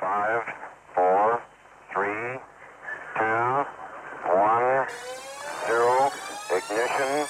[0.00, 0.44] Five,
[0.94, 1.42] four,
[1.92, 2.40] three,
[3.18, 3.66] two,
[4.32, 4.86] one,
[5.66, 6.10] zero.
[6.48, 7.26] Ignition.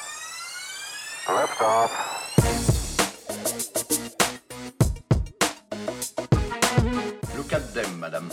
[1.27, 1.91] Liftoff.
[7.37, 8.31] Look at them, madam.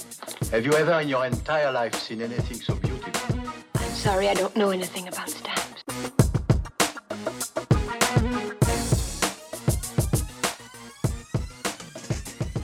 [0.52, 3.40] Have you ever in your entire life seen anything so beautiful?
[3.74, 5.84] I'm sorry, I don't know anything about stamps.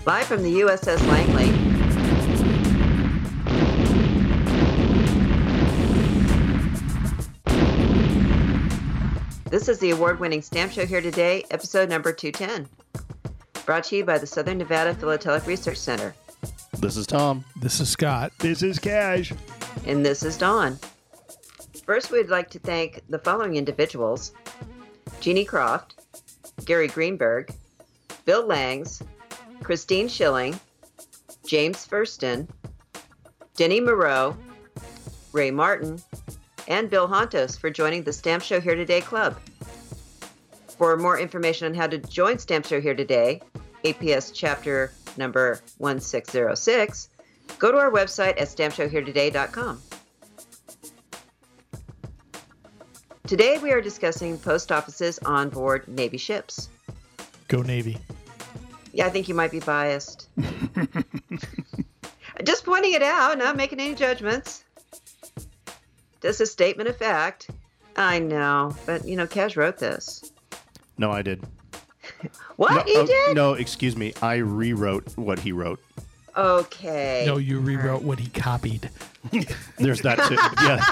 [0.06, 1.63] Live from the USS Langley.
[9.54, 12.68] This is the award winning Stamp Show Here Today, episode number 210.
[13.68, 16.16] Brought to you by the Southern Nevada Philatelic Research Center.
[16.80, 17.46] This is Tom.
[17.58, 18.32] This is Scott.
[18.40, 19.32] This is Cash.
[19.86, 20.80] And this is Dawn.
[21.86, 24.32] First, we'd like to thank the following individuals
[25.20, 26.02] Jeannie Croft,
[26.66, 27.54] Gary Greenberg,
[28.26, 29.04] Bill Langs,
[29.62, 30.60] Christine Schilling,
[31.46, 32.48] James Furston,
[33.56, 34.36] Denny Moreau,
[35.32, 36.02] Ray Martin,
[36.68, 39.38] and Bill Hontos for joining the Stamp Show Here Today Club.
[40.84, 43.40] For more information on how to join Stamp Show Here Today,
[43.86, 47.08] APS chapter number 1606,
[47.58, 49.82] go to our website at stampshowheretoday.com.
[53.26, 56.68] Today we are discussing post offices on board Navy ships.
[57.48, 57.98] Go Navy.
[58.92, 60.28] Yeah, I think you might be biased.
[62.44, 64.66] Just pointing it out, not making any judgments.
[66.22, 67.50] Just a statement of fact.
[67.96, 70.33] I know, but you know, Cash wrote this.
[70.98, 71.44] No, I did.
[72.56, 72.86] What?
[72.86, 73.36] No, you oh, did?
[73.36, 74.14] no, excuse me.
[74.22, 75.80] I rewrote what he wrote.
[76.38, 77.24] Okay.
[77.26, 78.90] No, you rewrote what he copied.
[79.78, 80.36] There's that too.
[80.64, 80.84] yeah.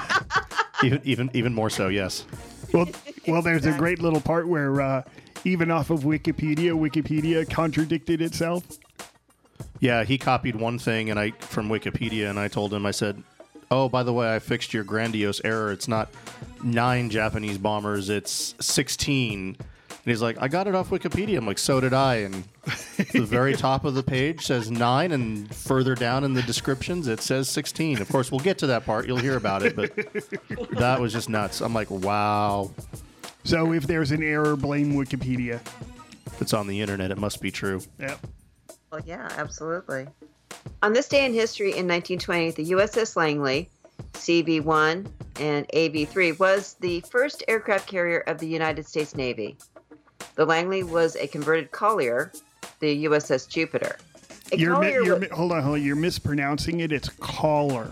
[0.84, 2.26] Even, even even more so, yes.
[2.74, 2.88] Well,
[3.28, 5.04] well, there's a great little part where uh,
[5.44, 8.64] even off of Wikipedia, Wikipedia contradicted itself.
[9.80, 13.22] Yeah, he copied one thing and I from Wikipedia and I told him I said,
[13.70, 15.72] "Oh, by the way, I fixed your grandiose error.
[15.72, 16.10] It's not
[16.64, 19.58] 9 Japanese bombers, it's 16."
[20.04, 22.44] And he's like, "I got it off Wikipedia." I'm like, "So did I." And
[23.14, 27.22] the very top of the page says 9 and further down in the descriptions it
[27.22, 28.02] says 16.
[28.02, 29.06] Of course, we'll get to that part.
[29.06, 29.96] You'll hear about it, but
[30.72, 31.62] that was just nuts.
[31.62, 32.72] I'm like, "Wow.
[33.44, 35.60] So if there's an error, blame Wikipedia.
[36.26, 38.26] If it's on the internet, it must be true." Yep.
[38.92, 40.08] Well, yeah, absolutely.
[40.82, 43.70] On this day in history in 1920, the USS Langley,
[44.14, 45.08] CV 1
[45.40, 49.58] and AV 3, was the first aircraft carrier of the United States Navy.
[50.36, 52.32] The Langley was a converted collier,
[52.80, 53.98] the USS Jupiter.
[54.52, 55.84] A You're, mi- you're wa- mi- hold on, hold on.
[55.84, 56.92] You're mispronouncing it.
[56.92, 57.92] It's caller.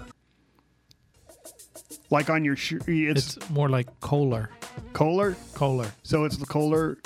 [2.09, 4.49] Like on your shirt, it's, It's more like Kohler.
[4.93, 5.35] Kohler.
[5.53, 5.91] Kohler.
[6.03, 6.97] So it's the Kohler.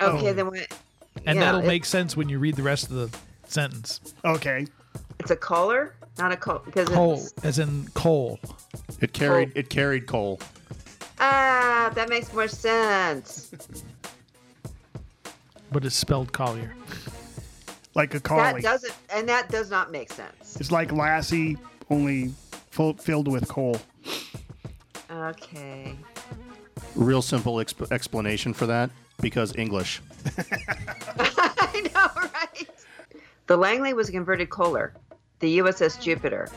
[0.00, 0.32] okay, oh.
[0.32, 0.60] then we,
[1.26, 3.18] And yeah, that'll make sense when you read the rest of the
[3.48, 4.14] sentence.
[4.24, 4.66] Okay.
[5.18, 8.38] it's a collar, not a coal, because Coal, it's as in coal.
[9.00, 10.40] It carried it carried coal.
[11.18, 13.52] ah, that makes more sense.
[15.72, 16.74] But it's spelled Collier.
[17.94, 20.56] Like a That doesn't, and that does not make sense.
[20.58, 21.56] It's like Lassie,
[21.90, 22.32] only
[22.70, 23.80] full, filled with coal.
[25.10, 25.96] Okay.
[26.96, 30.02] Real simple exp- explanation for that because English.
[31.18, 32.68] I know, right?
[33.46, 34.92] The Langley was a converted coaler,
[35.38, 36.48] the USS Jupiter.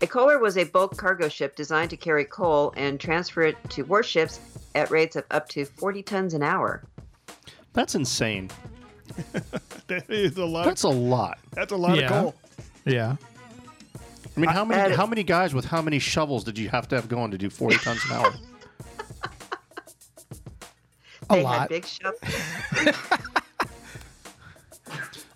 [0.00, 3.82] A coaler was a bulk cargo ship designed to carry coal and transfer it to
[3.82, 4.40] warships
[4.74, 6.84] at rates of up to 40 tons an hour.
[7.78, 8.50] That's insane.
[9.86, 10.64] That is a lot.
[10.66, 11.38] That's a lot.
[11.52, 12.04] that's a lot Yeah.
[12.04, 12.34] of coal.
[12.84, 13.16] Yeah.
[14.36, 16.88] I mean, how many added- how many guys with how many shovels did you have
[16.88, 18.34] to have going to do forty tons an hour?
[21.30, 21.60] A they lot.
[21.60, 22.20] had big shovels.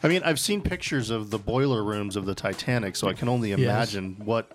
[0.03, 3.29] I mean, I've seen pictures of the boiler rooms of the Titanic, so I can
[3.29, 4.51] only imagine what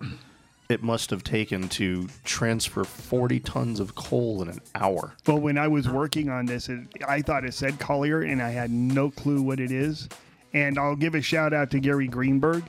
[0.68, 5.14] it must have taken to transfer forty tons of coal in an hour.
[5.26, 8.50] Well, when I was working on this, it, I thought it said collier, and I
[8.50, 10.08] had no clue what it is.
[10.52, 12.64] And I'll give a shout out to Gary Greenberg.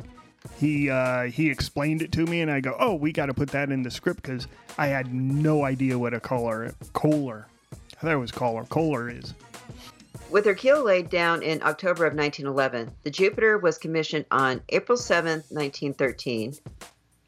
[0.58, 3.50] He uh, he explained it to me, and I go, "Oh, we got to put
[3.50, 4.48] that in the script because
[4.78, 7.48] I had no idea what a collar kohler.
[7.74, 8.64] I thought it was collar.
[8.66, 9.34] Kohler is.
[10.30, 14.98] With her keel laid down in October of 1911, the Jupiter was commissioned on April
[14.98, 16.56] 7, 1913,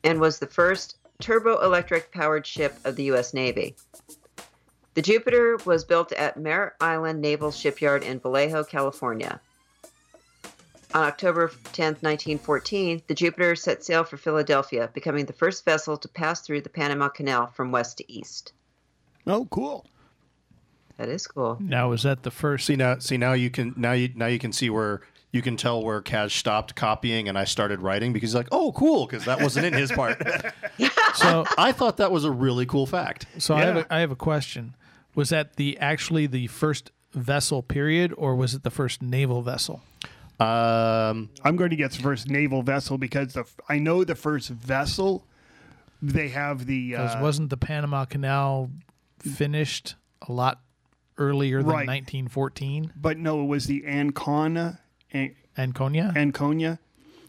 [0.03, 3.33] and was the first turbo-electric powered ship of the U.S.
[3.33, 3.75] Navy.
[4.93, 9.39] The Jupiter was built at Mare Island Naval Shipyard in Vallejo, California.
[10.93, 16.09] On October 10, 1914, the Jupiter set sail for Philadelphia, becoming the first vessel to
[16.09, 18.51] pass through the Panama Canal from west to east.
[19.25, 19.85] Oh, cool.
[20.97, 21.57] That is cool.
[21.61, 22.65] Now, is that the first?
[22.65, 25.01] See now, see now you can now you now you can see where
[25.31, 28.71] you can tell where Kaz stopped copying and I started writing because he's like, "Oh,
[28.73, 30.21] cool," because that wasn't in his part.
[31.15, 33.25] So, I thought that was a really cool fact.
[33.37, 34.75] so I have a, I have a question.
[35.13, 39.81] Was that the actually the first vessel period, or was it the first naval vessel?
[40.39, 44.49] Um, I'm going to get the first naval vessel because the I know the first
[44.49, 45.25] vessel.
[46.01, 48.71] They have the Because uh, wasn't the Panama Canal
[49.19, 49.95] finished
[50.27, 50.61] a lot
[51.17, 51.87] earlier than Right.
[51.87, 52.93] 1914?
[52.95, 54.79] but no, it was the Ancona
[55.13, 56.13] and Anconia?
[56.15, 56.79] Anconia.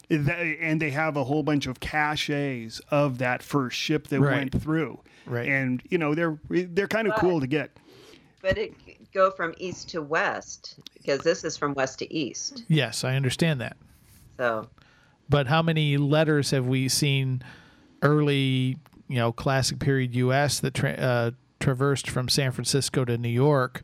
[0.09, 4.35] That- And they have a whole bunch of caches of that first ship that Right.
[4.37, 4.99] went through.
[5.25, 5.47] Right.
[5.47, 7.71] And you know they're they're kind of cool to get.
[8.41, 8.73] But it
[9.13, 12.63] go from east to west because this is from west to east.
[12.67, 13.77] yes, I understand that.
[14.37, 14.69] So
[15.29, 17.41] But how many letters have we seen
[18.01, 18.77] early,
[19.07, 20.59] you know, classic period U.S.
[20.59, 23.83] that tra- uh, traversed from San Francisco to New York?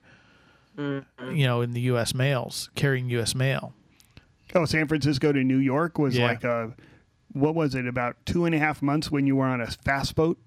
[0.78, 2.14] You know, in the U.S.
[2.14, 3.34] mails, carrying U.S.
[3.36, 3.74] mail.
[4.56, 6.26] Oh, San Francisco to New York was Yeah.
[6.28, 6.74] like a
[7.34, 10.16] what was it about two and a half months when you were on a fast
[10.16, 10.40] boat,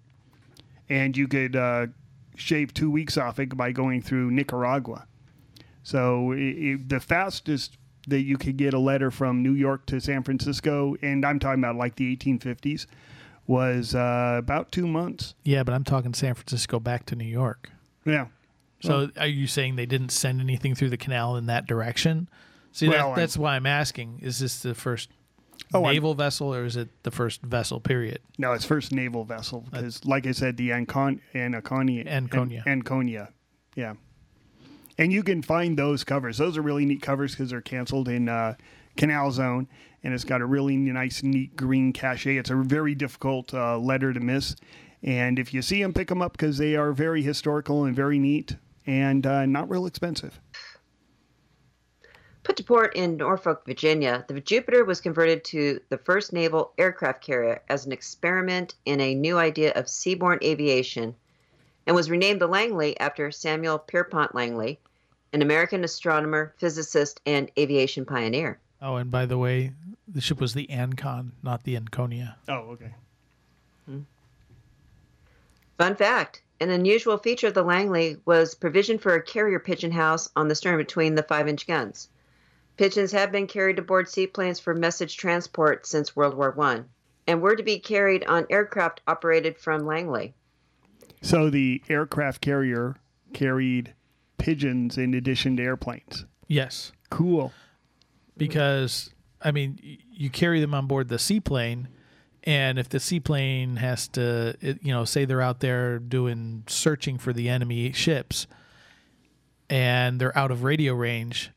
[0.89, 1.87] and you could uh,
[2.35, 5.07] shave two weeks off it by going through Nicaragua.
[5.85, 7.77] So i i the fastest
[8.09, 11.61] that you could get a letter from New York to San Francisco, and I'm talking
[11.63, 12.87] about like the 1850s,
[13.47, 15.35] was uh, about two months.
[15.45, 17.71] Yeah, but I'm talking San Francisco back to New York.
[18.05, 18.27] Yeah.
[18.81, 22.29] So are you saying they didn't send anything through the canal in that direction?
[22.73, 24.21] See, Well, that, that's why I'm asking.
[24.23, 25.11] Is this the first
[25.75, 28.19] Oh, I'm- naval vessel or is it the first vessel, period?
[28.39, 32.63] No, it's first naval vessel because, like I said, the Ancon- Anaconia, Anconia.
[32.67, 33.29] An- Anconia,
[33.77, 33.95] yeah.
[34.99, 36.37] And you can find those covers.
[36.39, 38.55] Those are really neat covers because they're canceled in uh,
[38.97, 39.67] Canal Zone,
[40.05, 42.37] and it's got a really nice, neat green cachet.
[42.37, 44.55] It's a very difficult uh, letter to miss,
[45.03, 48.19] and if you see them, pick them up because they are very historical and very
[48.19, 50.39] neat and uh, not real expensive.
[52.45, 57.23] Put to port in Norfolk, Virginia, the Jupiter was converted to the first naval aircraft
[57.23, 61.15] carrier as an experiment in a new idea of seaborne aviation
[61.87, 64.81] and was renamed the Langley after Samuel Pierpont Langley,
[65.33, 68.59] an American astronomer, physicist, and aviation pioneer.
[68.81, 69.73] Oh, and by the way,
[70.09, 72.37] the ship was the Ancon, not the Anconia.
[72.49, 72.95] Oh, okay.
[73.87, 74.01] Hmm.
[75.79, 80.29] Fun fact an unusual feature of the Langley was provision for a carrier pigeon house
[80.37, 82.09] on the stern between the 5 inch guns.
[82.77, 86.81] Pigeons have been carried aboard seaplanes for message transport since World War I
[87.27, 90.35] and were to be carried on aircraft operated from Langley.
[91.21, 92.97] So the aircraft carrier
[93.33, 93.95] carried
[94.39, 96.25] pigeons in addition to airplanes.
[96.49, 97.53] Yes, Cool.
[98.37, 99.11] because
[99.41, 99.79] I mean,
[100.13, 101.89] you carry them on board the seaplane,
[102.45, 107.33] and if the seaplane has to, you know, say they're out there doing searching for
[107.33, 108.47] the enemy ships,
[109.69, 111.51] and they're out of radio range,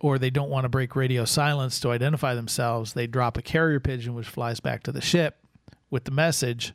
[0.00, 3.78] or they don't want to break radio silence to identify themselves, they drop a carrier
[3.78, 5.36] pigeon which flies back to the ship
[5.90, 6.72] with the message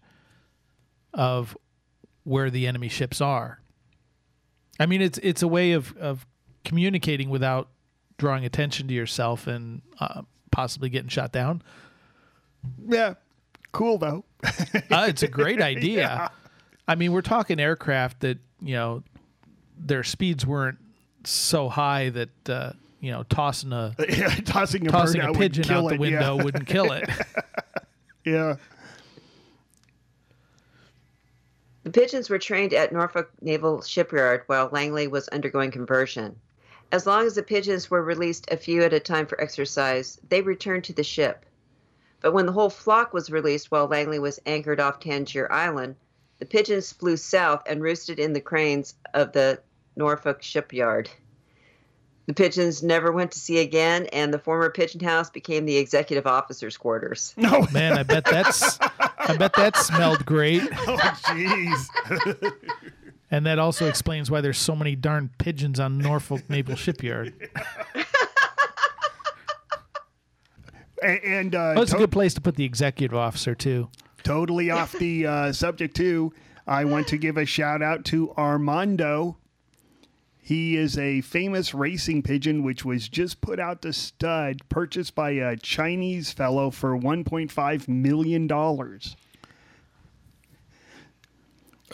[1.13, 1.57] of
[2.23, 3.59] where the enemy ships are.
[4.79, 6.25] I mean, it's it's a way of of
[6.63, 7.69] communicating without
[8.17, 10.21] drawing attention to yourself and uh,
[10.51, 11.61] possibly getting shot down.
[12.87, 13.15] Yeah.
[13.71, 14.25] Cool though.
[14.43, 16.31] Uh, it's a great idea.
[16.87, 19.03] I mean, we're talking aircraft that you know
[19.77, 20.77] their speeds weren't
[21.23, 22.73] so high that uh,
[23.05, 23.95] you know tossing a
[24.45, 27.07] tossing a tossing bird a out pigeon out the it, window wouldn't kill it.
[28.25, 28.33] Yeah.
[28.33, 28.55] yeah.
[31.83, 36.35] The pigeons were trained at Norfolk Naval Shipyard while Langley was undergoing conversion.
[36.91, 40.41] As long as the pigeons were released a few at a time for exercise, they
[40.41, 41.45] returned to the ship.
[42.21, 45.95] But when the whole flock was released while Langley was anchored off Tangier Island,
[46.39, 49.61] the pigeons flew south and roosted in the cranes of the
[49.95, 51.11] Norfolk shipyard.
[52.27, 56.25] The pigeons never went to sea again, and the former pigeon house became the executive
[56.25, 57.33] officers' quarters.
[57.37, 57.67] No.
[57.73, 62.51] Man, I bet that's I bet that smelled great, Oh, jeez.
[63.31, 67.33] and that also explains why there's so many darn pigeons on Norfolk Naval Shipyard.
[71.03, 73.89] A- and uh, Oh, it's a good place to put the executive officer too.
[74.23, 76.33] totally off the uh, subject too.
[76.67, 79.37] I want to give a shout out to Armando.
[80.45, 85.31] He is a famous racing pigeon which was just put out to stud, purchased by
[85.31, 89.15] a Chinese fellow for 1.5 million dollars.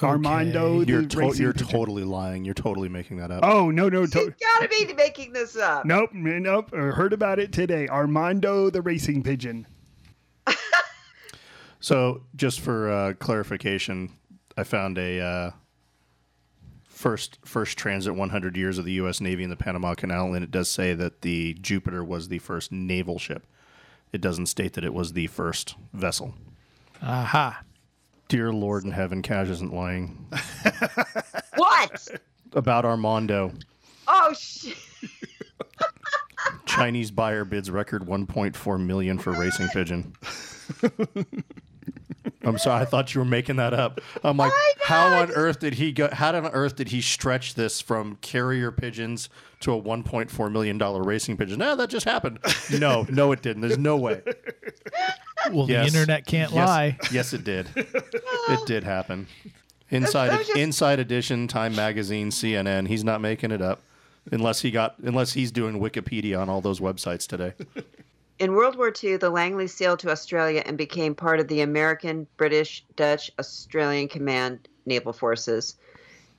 [0.03, 2.43] Armando, You're, to- you're totally lying.
[2.43, 3.45] You're totally making that up.
[3.45, 5.85] Oh no no You gotta be making this up.
[5.85, 6.71] nope nope.
[6.71, 7.87] Heard about it today.
[7.87, 9.65] Armando the racing pigeon.
[11.83, 14.11] So, just for uh, clarification,
[14.55, 15.51] I found a uh,
[17.01, 19.19] first first transit 100 years of the U.S.
[19.19, 22.71] Navy in the Panama Canal, and it does say that the Jupiter was the first
[22.71, 23.47] naval ship.
[24.13, 26.35] It doesn't state that it was the first vessel.
[27.01, 27.63] Aha.
[28.27, 30.27] Dear Lord in heaven, Cash isn't lying
[31.55, 32.07] What?
[32.53, 33.51] about Armando.
[34.07, 34.77] Oh shit!
[36.65, 40.13] Chinese buyer bids record 1.4 million for racing pigeon.
[42.43, 43.99] I'm sorry, I thought you were making that up.
[44.23, 46.09] I'm like, I how on earth did he go?
[46.11, 49.29] How on earth did he stretch this from carrier pigeons
[49.61, 51.59] to a 1.4 million dollar racing pigeon?
[51.59, 52.39] No, that just happened.
[52.77, 53.61] No, no, it didn't.
[53.61, 54.21] There's no way.
[55.51, 55.91] Well, Yes.
[55.91, 56.67] the internet can't Yes.
[56.67, 56.97] lie.
[57.11, 57.67] Yes, it did.
[57.75, 59.27] it did happen.
[59.89, 62.87] Inside just- Inside Edition, Time Magazine, CNN.
[62.87, 63.81] He's not making it up,
[64.31, 67.53] unless he got unless he's doing Wikipedia on all those websites today.
[68.41, 72.25] In World War II, the Langley sailed to Australia and became part of the American,
[72.37, 75.77] British, Dutch, Australian Command naval forces,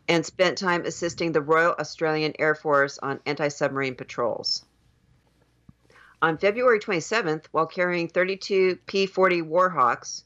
[0.08, 4.64] and spent time assisting the Royal Australian Air Force on anti submarine patrols.
[6.20, 10.24] On February 27th, while carrying 32 P 40 Warhawks,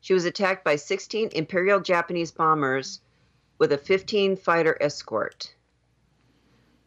[0.00, 3.00] she was attacked by 16 Imperial Japanese bombers
[3.58, 5.54] with a 15 fighter escort.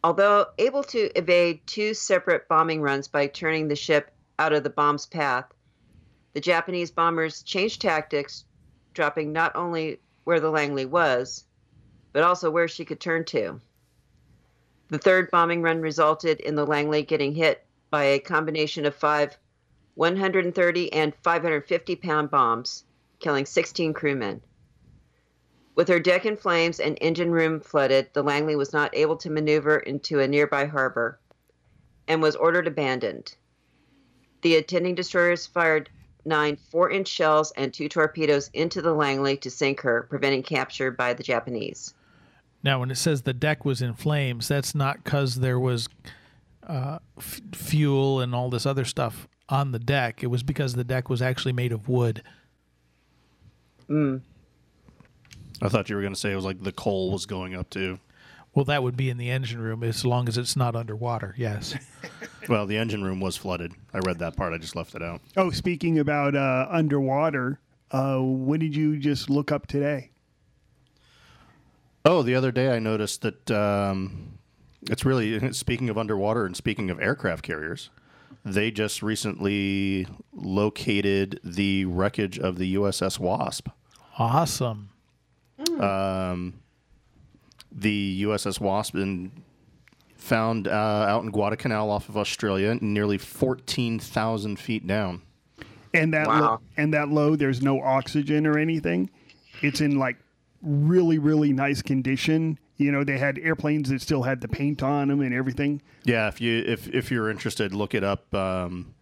[0.04, 4.70] Although able to evade two separate bombing runs by turning the ship out of the
[4.70, 5.46] bomb's path,
[6.32, 8.44] the Japanese bombers changed tactics,
[8.92, 11.44] dropping not only where the Langley was,
[12.12, 13.60] but also where she could turn to.
[14.88, 19.36] The third bombing run resulted in the Langley getting hit by a combination of five
[19.94, 22.84] 130 and 550 pound bombs,
[23.18, 24.42] killing 16 crewmen.
[25.74, 29.30] With her deck in flames and engine room flooded, the Langley was not able to
[29.30, 31.18] maneuver into a nearby harbor
[32.06, 33.34] and was ordered abandoned.
[34.42, 35.90] The attending destroyers fired
[36.24, 40.90] nine four inch shells and two torpedoes into the Langley to sink her, preventing capture
[40.90, 41.94] by the Japanese.
[42.62, 45.88] Now, when it says the deck was in flames, that's not because there was
[46.66, 50.22] uh, f- fuel and all this other stuff on the deck.
[50.24, 52.22] It was because the deck was actually made of wood.
[55.62, 57.70] I thought you were going to say it was like the coal was going up
[57.70, 58.00] too.
[58.56, 61.34] Well, that would be in the engine room as long as it's not underwater.
[61.38, 61.76] Yes.
[62.48, 63.72] Well, the engine room was flooded.
[63.92, 64.52] I read that part.
[64.52, 65.20] I just left it out.
[65.36, 67.58] Oh, speaking about uh, underwater,
[67.90, 70.12] uh, what did you just look up today?
[72.04, 74.38] Oh, the other day I noticed that um,
[74.88, 77.90] it's really speaking of underwater and speaking of aircraft carriers,
[78.44, 83.68] they just recently located the wreckage of the USS Wasp.
[84.20, 84.90] awesome.
[87.72, 89.30] The USS Wasp and
[90.16, 95.22] found uh, out in Guadalcanal off of Australia, nearly fourteen thousand feet down.
[95.94, 96.40] And that Wow.
[96.40, 99.08] low, and that low, there's no oxygen or anything.
[99.62, 100.16] It's in like
[100.62, 102.58] really really nice condition.
[102.78, 105.80] You know, they had airplanes that still had the paint on them and everything.
[106.04, 108.34] Yeah, if you if if you're interested, look it up.
[108.34, 108.94] Um,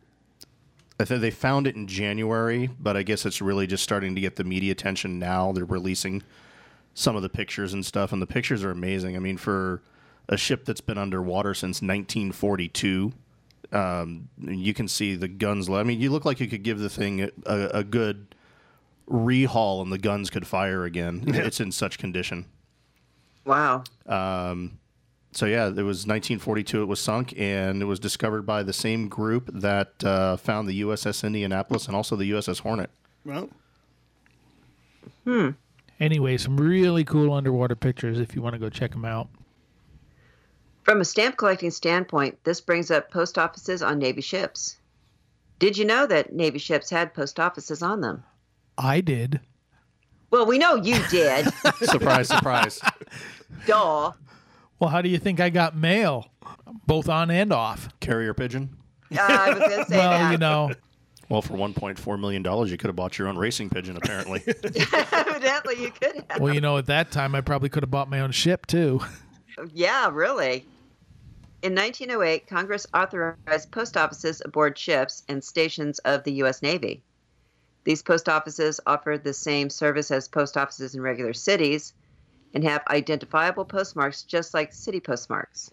[1.01, 4.21] I think they found it in January, but I guess it's really just starting to
[4.21, 5.51] get the media attention now.
[5.51, 6.23] They're releasing
[6.95, 9.17] some of the pictures and stuff, and the pictures are amazing.
[9.17, 9.83] I mean, for
[10.29, 13.13] a ship that's been underwater since 1942,
[13.73, 15.69] um, you can see the guns.
[15.69, 18.35] I mean, you look like you could give the thing a, a good
[19.11, 21.25] rehaul, and the guns could fire again.
[21.27, 22.47] It's in such condition.
[23.45, 23.85] Wow.
[25.33, 26.83] So yeah, it was 1942.
[26.83, 30.81] It was sunk, and it was discovered by the same group that uh, found the
[30.83, 32.91] USS Indianapolis and also the USS Hornet.
[33.25, 33.51] Well,
[36.01, 39.29] Anyway, some really cool underwater pictures if you want to go check them out.
[40.83, 44.77] From a stamp collecting standpoint, this brings up post offices on Navy ships.
[45.59, 48.23] Did you know that Navy ships had post offices on them?
[48.77, 49.41] I did.
[50.31, 51.47] Well, we know you did.
[51.83, 52.81] surprise, surprise.
[53.67, 54.13] Duh.
[54.81, 56.27] Well, how do you think I got mail?
[56.87, 57.89] Both on and off.
[58.01, 58.77] Carrier pigeon.
[59.13, 60.33] Uh, I was going to say Well, that.
[60.33, 60.73] you know,
[61.29, 63.97] Well, for 1.4 million dollars, you could have bought your own racing pigeon.
[63.97, 64.43] Apparently,
[65.13, 66.41] Evidently, you could have.
[66.41, 69.01] well, you know, at that time I probably could have bought my own ship too.
[69.73, 70.67] Yeah, really.
[71.63, 76.61] In 1908, Congress authorized post offices aboard ships and stations of the U.S.
[76.61, 77.03] Navy.
[77.85, 81.95] These post offices offer the same service as post offices in regular cities
[82.53, 85.71] and have identifiable postmarks just like city postmarks.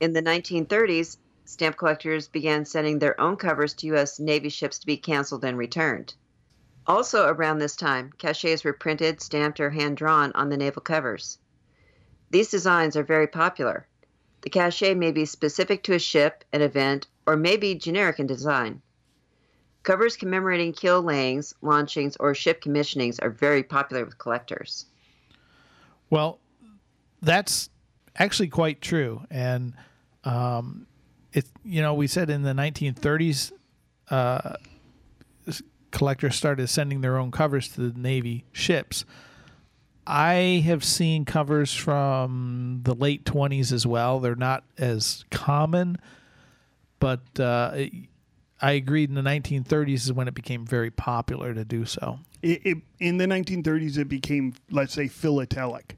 [0.00, 1.16] In the 1930s,
[1.48, 4.20] stamp collectors began sending their own covers to U.S.
[4.20, 6.12] Navy ships to be canceled and returned.
[6.86, 11.38] Also, around this time, cachets were printed, stamped, or hand drawn on the naval covers.
[12.30, 13.86] These designs are very popular.
[14.42, 18.26] The cachet may be specific to a ship, an event, or may be generic in
[18.26, 18.82] design.
[19.84, 24.84] Covers commemorating keel layings, launchings, or ship commissionings are very popular with collectors.
[26.10, 26.40] Well,
[27.22, 27.70] that's
[28.16, 29.72] actually quite true, and
[30.24, 30.86] um,
[31.32, 33.52] it you know we said in the 1930s,
[34.10, 34.54] uh,
[35.90, 39.04] collectors started sending their own covers to the Navy ships.
[40.06, 44.20] I have seen covers from the late 20s as well.
[44.20, 45.98] They're not as common,
[46.98, 47.76] but uh,
[48.60, 52.20] I agreed in the 1930s is when it became very popular to do so.
[52.40, 55.97] It, it, in the 1930s, it became, let's say, philatelic.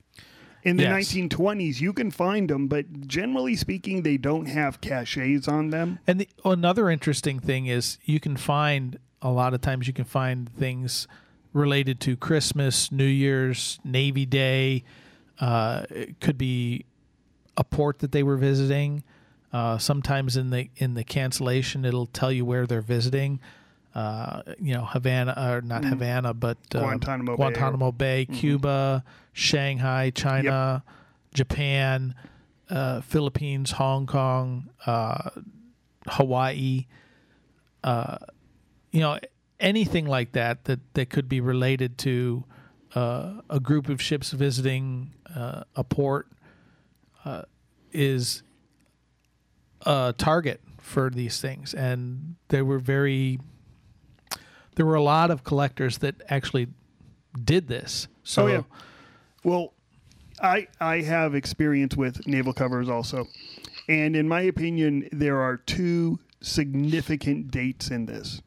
[0.62, 1.12] In the Yes.
[1.12, 5.98] 1920s, you can find them, but generally speaking, they don't have cachets on them.
[6.06, 10.04] And the, another interesting thing is you can find a lot of times you can
[10.04, 11.06] find things
[11.52, 14.84] related to Christmas, New Year's, Navy Day.
[15.38, 16.84] Uh, it could be
[17.56, 19.02] a port that they were visiting.
[19.52, 23.40] Uh, sometimes in the in the cancellation, it'll tell you where they're visiting.
[23.94, 27.36] Uh, you know, Havana or not Havana, but uh, Guantanamo Bay.
[27.36, 30.84] Guantanamo Bay, Cuba, Shanghai, China,
[31.34, 32.14] Japan,
[32.68, 35.30] uh, Philippines, Hong Kong, uh,
[36.06, 36.86] Hawaii,
[37.82, 38.18] uh,
[38.92, 39.18] you know,
[39.58, 42.44] anything like that that that could be related to
[42.94, 46.28] uh, a group of ships visiting uh, a port
[47.24, 47.42] uh,
[47.92, 48.42] is
[49.86, 53.40] a target for these things, and they were very.
[54.80, 56.68] There were a lot of collectors that actually
[57.44, 58.08] did this.
[58.22, 58.62] So Oh, yeah.
[59.44, 59.74] Well,
[60.40, 63.26] I I have experience with naval covers also,
[63.90, 68.40] and in my opinion, there are two significant dates in this.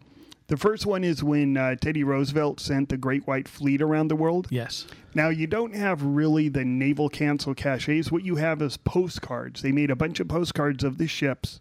[0.48, 4.16] The first one is when uh, Teddy Roosevelt sent the Great White Fleet around the
[4.16, 4.48] world.
[4.50, 8.12] yes, Now, you don't have really the naval cancel caches.
[8.12, 9.62] What you have is postcards.
[9.62, 11.60] They made a bunch of postcards of the ships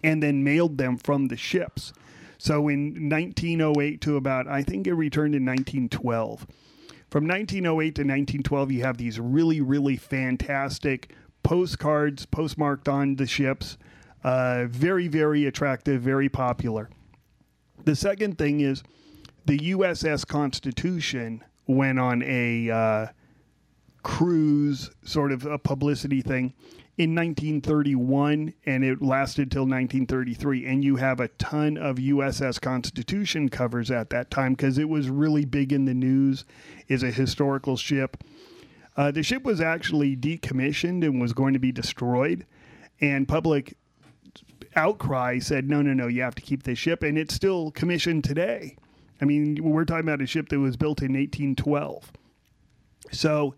[0.00, 1.92] and then mailed them from the ships.
[2.38, 6.46] So in 1908 to about, I think it returned in 1912.
[7.10, 11.12] From 1908 to 1912, you have these really, really fantastic
[11.42, 13.78] postcards postmarked on the ships.
[14.24, 16.90] Uh, very, very attractive, very popular.
[17.84, 18.82] The second thing is
[19.44, 23.06] the USS Constitution went on a uh,
[24.04, 26.52] cruise, sort of a publicity thing,
[26.96, 30.66] in 1931, and it lasted till 1933.
[30.66, 35.10] And you have a ton of USS Constitution covers at that time because it was
[35.10, 36.44] really big in the news.
[36.86, 38.22] Is a historical ship.
[38.96, 42.46] Uh, the ship was actually decommissioned and was going to be destroyed,
[43.00, 43.76] and public
[44.76, 47.02] outcry said, no, no, no, you have to keep this ship.
[47.02, 48.76] And it's still commissioned today.
[49.20, 52.12] I mean, we're talking about a ship that was built in 1812.
[53.12, 53.54] So,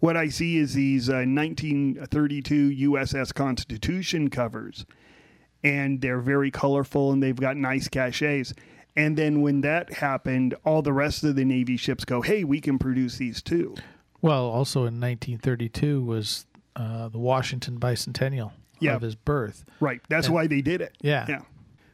[0.00, 4.84] what I see is these uh, 1932 USS Constitution covers,
[5.64, 8.52] and they're very colorful and they've got nice cachets.
[8.94, 12.60] And then when that happened, all the rest of the Navy ships go, hey, we
[12.60, 13.74] can produce these too.
[14.22, 18.94] Well, also in 1932 was uh, the Washington bicentennial Yeah.
[18.96, 19.64] of his birth.
[19.80, 20.00] Right.
[20.08, 20.96] That's And- why they did it.
[21.02, 21.26] Yeah.
[21.28, 21.42] Yeah.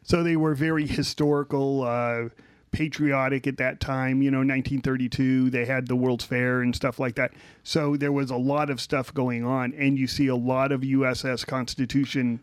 [0.05, 2.29] So they were very historical, uh,
[2.73, 4.23] patriotic at that time.
[4.23, 7.33] You know, 1932, they had the World's Fair and stuff like that.
[7.63, 9.73] So there was a lot of stuff going on.
[9.75, 12.43] And you see a lot of USS Constitution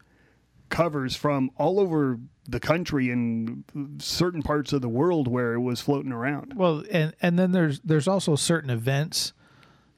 [0.69, 3.63] covers from all over the country and
[3.99, 6.53] certain parts of the world where it was floating around.
[6.55, 9.33] Well, and and then there's there's also certain events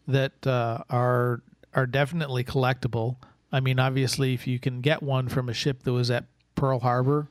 [0.07, 1.41] that uh, are
[1.73, 3.17] are definitely collectible.
[3.51, 6.79] I mean, obviously, if you can get one from a ship that was at Pearl
[6.79, 7.27] Harbor,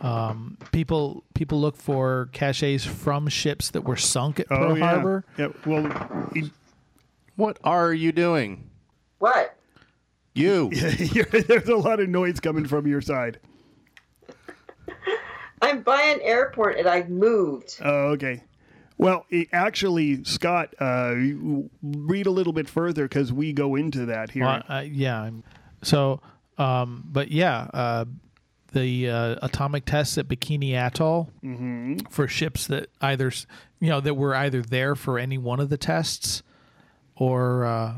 [0.00, 4.86] um, people people look for caches from ships that were sunk at Pearl oh, yeah.
[4.90, 5.24] Harbor.
[5.36, 5.48] Yeah.
[5.66, 6.50] Well, it-
[7.36, 8.70] What are you doing?
[9.18, 9.56] What?
[10.34, 10.70] You.
[10.70, 13.38] there's a lot of noise coming from your side.
[15.62, 17.78] I'm by an airport and I've moved.
[17.82, 18.42] Oh, okay.
[18.96, 21.14] Well, it, actually, Scott, uh,
[21.82, 24.44] read a little bit further because we go into that here.
[24.44, 25.22] Well, uh, yeah.
[25.22, 25.42] I'm-
[25.82, 26.20] So,
[26.58, 28.04] um, but yeah, uh,
[28.72, 31.28] the uh, atomic tests at Bikini Atoll
[32.10, 33.32] for ships that either,
[33.80, 36.42] you know, that were either there for any one of the tests,
[37.16, 37.94] or uh,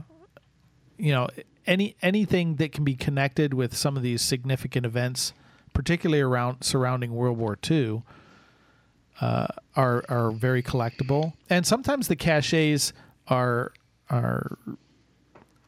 [0.99, 1.29] you know,
[1.67, 5.33] any anything that can be connected with some of these significant events,
[5.73, 8.03] particularly around surrounding World War II.
[9.21, 12.93] Uh, are are very collectible, and sometimes the caches
[13.29, 13.73] are
[14.11, 14.59] are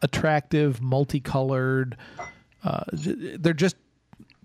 [0.03, 1.97] attractive, multicolored.
[2.65, 3.77] Uh, they're just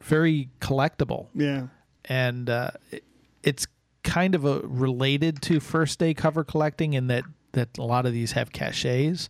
[0.01, 1.67] very collectible, yeah.
[2.05, 3.03] and uh, it-
[3.43, 3.67] it's
[4.03, 8.13] kind of a related to first day cover collecting in that that a lot of
[8.13, 9.29] these have cachets,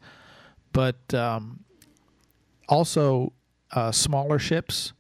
[0.74, 1.64] but um,
[2.68, 3.34] also
[3.72, 4.94] uh, smaller ships.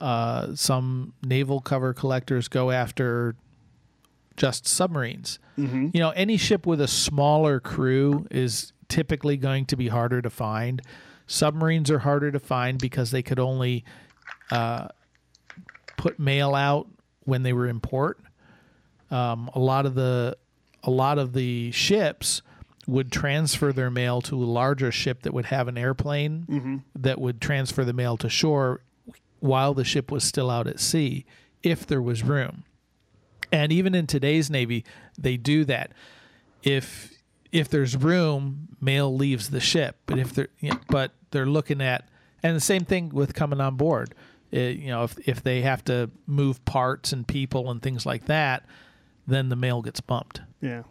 [0.00, 3.36] Uh, some naval cover collectors go after
[4.36, 5.38] just submarines.
[5.94, 10.30] You know, any ship with a smaller crew is typically going to be harder to
[10.30, 10.82] find.
[11.28, 13.84] Submarines are harder to find because they could only
[14.52, 14.88] uh,
[15.96, 16.86] put mail out
[17.24, 18.18] when they were in port.
[19.10, 20.36] Um, a lot of the
[20.82, 22.42] a lot of the ships
[22.86, 27.40] would transfer their mail to a larger ship that would have an airplane that would
[27.40, 28.80] transfer the mail to shore
[29.38, 31.24] while the ship was still out at sea
[31.62, 32.64] if there was room.
[33.52, 34.84] And even in today's navy,
[35.18, 35.92] they do that.
[36.62, 37.12] If
[37.52, 39.96] if there's room, mail leaves the ship.
[40.06, 42.08] But if they're you know, but they're looking at
[42.42, 44.14] and the same thing with coming on board.
[44.54, 48.26] Uh, you know, if if they have to move parts and people and things like
[48.26, 48.64] that,
[49.26, 50.40] then the mail gets bumped.
[50.60, 50.82] Yeah.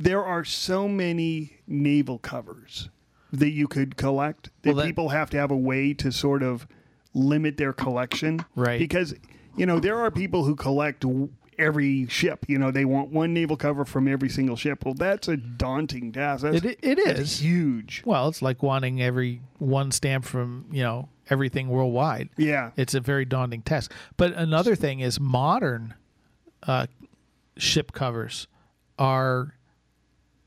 [0.00, 2.88] There are so many naval covers
[3.32, 6.42] that you could collect that, Well, that- people have to have a way to sort
[6.42, 6.66] of
[7.14, 8.40] limit their collection.
[8.54, 8.78] Right.
[8.78, 9.14] Because,
[9.56, 11.04] you know, there are people who collect
[11.58, 12.44] every ship.
[12.48, 14.84] You know, they want one naval cover from every single ship.
[14.84, 16.42] Well, that's a daunting task.
[16.44, 18.02] That's, It it that's huge.
[18.04, 22.30] Well, it's like wanting every one stamp from you know everything worldwide.
[22.36, 22.70] Yeah.
[22.76, 23.92] It's a very daunting task.
[24.16, 25.94] But another thing is modern
[26.62, 26.86] uh,
[27.56, 28.46] ship covers
[28.98, 29.54] are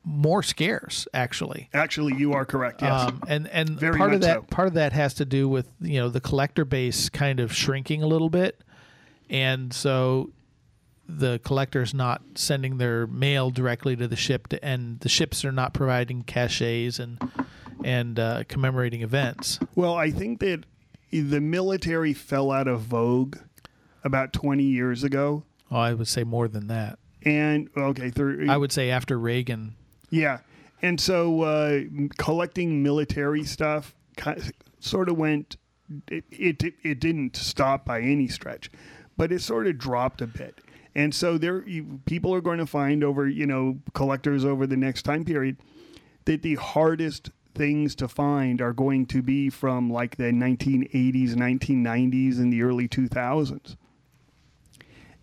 [0.03, 1.69] more scarce, actually.
[1.73, 2.81] Actually, you are correct.
[2.81, 3.07] Yes.
[3.07, 4.41] Um, and and Very part of that so.
[4.43, 8.01] part of that has to do with you know the collector base kind of shrinking
[8.01, 8.59] a little bit,
[9.29, 10.31] and so
[11.07, 15.51] the collectors not sending their mail directly to the ship, to, and the ships are
[15.51, 17.19] not providing cachets and
[17.83, 19.59] and uh, commemorating events.
[19.75, 20.65] Well, I think that
[21.11, 23.37] the military fell out of vogue
[24.03, 25.43] about 20 years ago.
[25.69, 26.99] Oh, I would say more than that.
[27.23, 29.75] And, okay, thir- I would say after Reagan.
[30.09, 30.39] yeah.
[30.83, 31.81] And so uh,
[32.17, 33.93] collecting military stuff
[34.79, 35.57] sort of went,
[36.07, 38.71] it, it, it didn't stop by any stretch,
[39.15, 40.57] but it sort of dropped a bit.
[40.95, 44.75] And so there, you, people are going to find over, you know, collectors over the
[44.75, 45.57] next time period
[46.25, 52.37] that the hardest things to find are going to be from like the 1980s, 1990s,
[52.37, 53.75] and the early 2000s.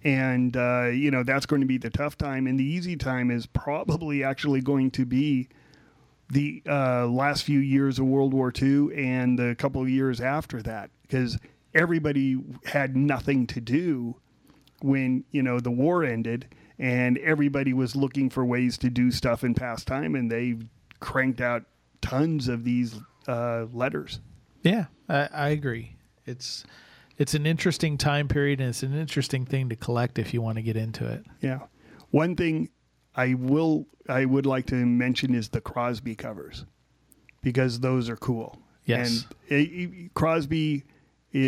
[0.05, 2.47] And, uh, you know, that's going to be the tough time.
[2.47, 5.49] And the easy time is probably actually going to be
[6.31, 10.62] the uh, last few years of World War II and the couple of years after
[10.62, 11.38] that, because
[11.75, 14.17] everybody had nothing to do
[14.81, 16.47] when you know the war ended
[16.79, 20.55] and everybody was looking for ways to do stuff in past time and they
[21.01, 21.64] cranked out
[22.01, 22.95] tons of these
[23.27, 24.21] uh, letters
[24.63, 25.97] Yeah, I, I agree.
[26.27, 26.65] It's
[27.17, 30.57] it's an interesting time period and it's an interesting thing to collect if you want
[30.57, 31.25] to get into it.
[31.41, 31.61] yeah
[32.11, 32.69] one thing
[33.17, 36.65] i will i would like to mention is the crosby covers
[37.43, 39.27] because those are cool Yes.
[39.51, 40.85] and uh, crosby
[41.35, 41.39] uh,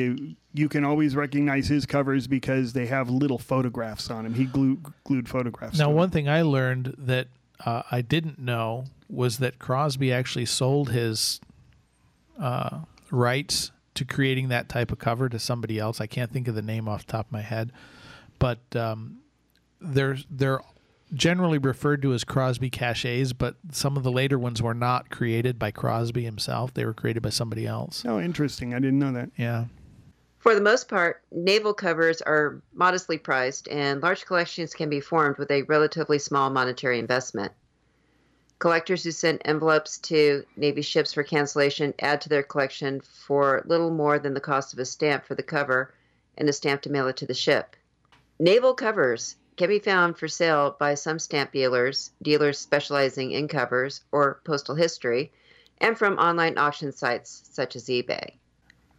[0.53, 4.85] you can always recognize his covers because they have little photographs on them he glued,
[5.05, 7.29] glued photographs Now, one thing I learned that
[7.65, 11.40] uh, I didn't know was that Crosby actually sold his
[12.38, 16.01] uh, rights to creating that type of cover to somebody else.
[16.01, 17.73] I can't think of the name off the top of my head,
[18.38, 19.18] but um,
[19.81, 20.61] they're they're
[21.12, 23.33] generally referred to as Crosby cachets.
[23.33, 27.23] But some of the later ones were not created by Crosby himself; they were created
[27.23, 28.05] by somebody else.
[28.07, 29.66] oh interesting i didn't know that Yeah.
[30.38, 35.37] For the most part, naval covers are modestly priced, and large collections can be formed
[35.37, 37.53] with a relatively small monetary investment.
[38.61, 43.90] Collectors who send envelopes to Navy ships for cancellation add to their collection for little
[43.90, 45.94] more than the cost of a stamp for the cover
[46.37, 47.75] and a stamp to mail it to the ship.
[48.38, 54.03] Naval covers can be found for sale by some stamp dealers, dealers specializing in covers
[54.12, 55.33] or postal history,
[55.79, 58.35] and from online auction sites such as eBay.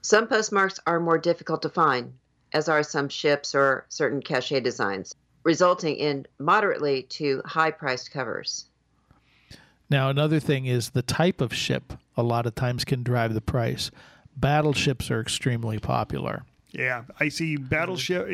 [0.02, 2.13] Some postmarks are more difficult to find,
[2.52, 8.65] as are some ships or certain cachet designs, resulting in moderately to high priced covers.
[9.91, 13.41] Now, another thing is the type of ship a lot of times can drive the
[13.41, 13.91] price.
[14.38, 18.25] Battleships are extremely popular, Yeah, I see battleship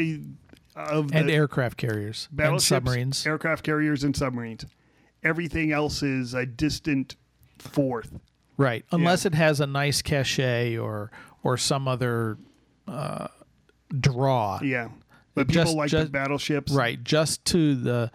[0.76, 3.26] uh, of and aircraft carriers, and battleships, submarines.
[3.26, 4.66] aircraft carriers, and submarines.
[5.24, 7.16] Everything else is a distant
[7.58, 8.20] fourth.
[8.58, 11.10] right, unless it has a nice cachet or
[11.42, 12.38] or some other
[12.88, 13.28] uh,
[14.00, 14.60] draw.
[14.62, 14.90] Yeah,
[15.34, 16.72] but people Just- like just- the battleships.
[16.72, 18.12] Right, just to the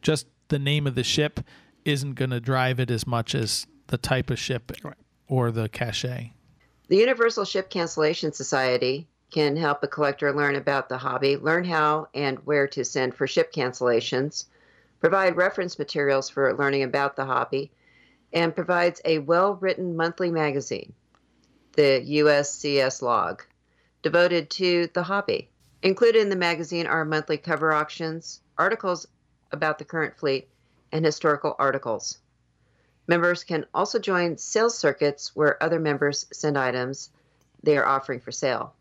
[0.00, 1.40] just the name of the ship
[1.88, 4.94] isn't going to drive it as much as the type of ship Right.
[5.26, 6.32] or the cachet.
[6.88, 12.08] The Universal Ship Cancellation Society can help a collector learn about the hobby, learn how
[12.14, 14.46] and where to send for ship cancellations,
[15.00, 17.70] provide reference materials for learning about the hobby,
[18.32, 20.92] and provides a well written monthly magazine,
[21.72, 23.42] the USCS Log,
[24.02, 25.50] devoted to the hobby.
[25.82, 29.06] Included in the magazine are monthly cover auctions, articles
[29.52, 30.48] about the current fleet,
[30.92, 32.18] and historical articles.
[33.06, 37.10] Members can also join sales circuits where other members send items
[37.62, 38.74] they are offering for sale.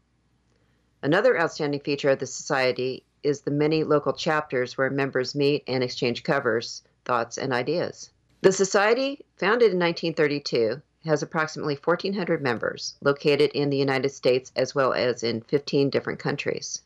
[1.01, 5.83] Another outstanding feature of the Society is the many local chapters where members meet and
[5.83, 8.09] exchange covers, thoughts, and ideas.
[8.41, 14.75] The Society, founded in 1932, has approximately 1,400 members located in the United States as
[14.75, 16.81] well as in 15 different countries.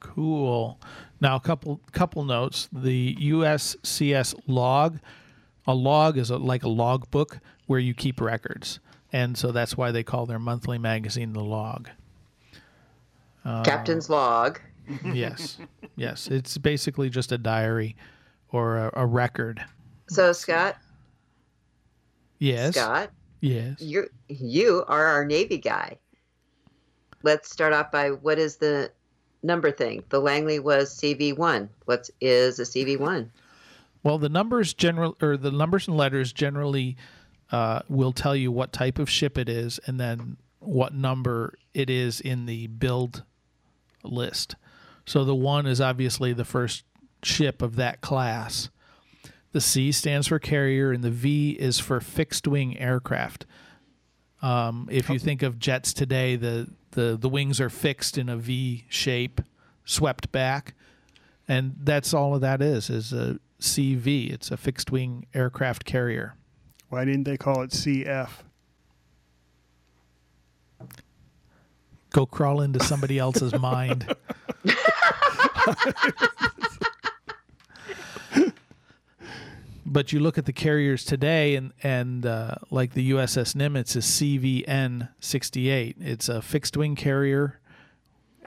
[0.00, 0.78] Cool.
[1.20, 2.68] Now, a couple couple notes.
[2.72, 4.98] The USCS log,
[5.66, 8.80] a log is a, like a log book where you keep records,
[9.12, 11.88] and so that's why they call their monthly magazine the log.
[13.44, 14.60] Uh, Captain's log.
[15.04, 15.58] yes,
[15.96, 16.28] yes.
[16.28, 17.96] It's basically just a diary
[18.50, 19.64] or a, a record.
[20.08, 20.76] So, Scott,
[22.38, 22.74] Yes.
[22.74, 23.80] Scott, Yes.
[23.80, 25.98] you you are our Navy guy.
[27.22, 28.90] Let's start off by what is the
[29.42, 30.02] number thing?
[30.08, 31.68] The Langley was CV1.
[31.84, 33.28] What is a CV1?
[34.02, 36.96] Well, the numbers general or the numbers and letters generally
[37.50, 41.90] uh, will tell you what type of ship it is, and then what number it
[41.90, 43.24] is in the build
[44.02, 44.56] list.
[45.04, 46.84] So the one is obviously the first
[47.22, 48.70] ship of that class.
[49.52, 53.46] The C stands for carrier, and the V is for fixed wing aircraft.
[54.42, 58.36] Um, if you think of jets today, the, the the wings are fixed in a
[58.36, 59.42] V shape,
[59.84, 60.74] swept back,
[61.46, 64.32] and that's all of that is is a CV.
[64.32, 66.34] It's a fixed wing aircraft carrier.
[66.88, 68.30] Why didn't they call it CF?
[72.10, 74.16] Go crawl into somebody else's mind.
[79.86, 84.04] but you look at the carriers today, and and uh, like the USS Nimitz is
[84.04, 85.96] CVN 68.
[86.00, 87.60] It's a fixed wing carrier,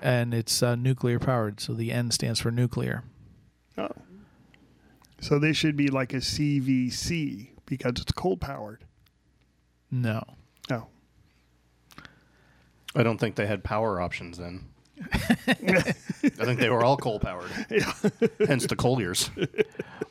[0.01, 1.59] and it's uh, nuclear powered.
[1.61, 3.03] So the N stands for nuclear.
[3.77, 3.89] Oh.
[5.21, 8.83] So this should be like a CVC because it's coal powered.
[9.91, 10.23] No.
[10.71, 10.87] Oh.
[12.95, 14.65] I don't think they had power options then.
[15.11, 17.49] I think they were all coal powered.
[18.47, 19.29] Hence the Colliers.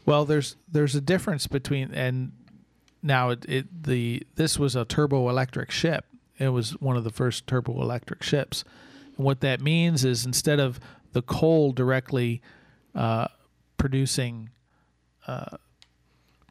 [0.07, 2.33] Well, there's there's a difference between and
[3.03, 6.05] now it, it the this was a turbo electric ship.
[6.39, 8.65] It was one of the first turbo electric ships.
[9.17, 10.79] And what that means is instead of
[11.13, 12.41] the coal directly
[12.95, 13.29] uh,
[13.77, 14.51] producing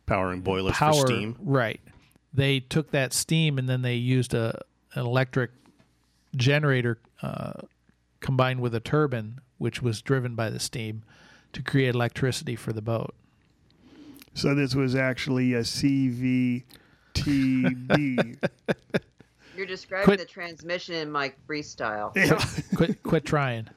[0.06, 1.36] Powering boilers power, for steam.
[1.40, 1.82] right?
[2.34, 4.62] They took that steam and then they used a
[4.94, 5.52] an electric
[6.36, 7.54] generator uh,
[8.20, 11.04] combined with a turbine, which was driven by the steam,
[11.54, 13.14] to create electricity for the boat.
[14.34, 16.64] So this was actually a CVTB.
[19.58, 20.20] You're describing Quit.
[20.20, 22.14] the transmission in Mike freestyle.
[22.76, 23.68] quit quit trying.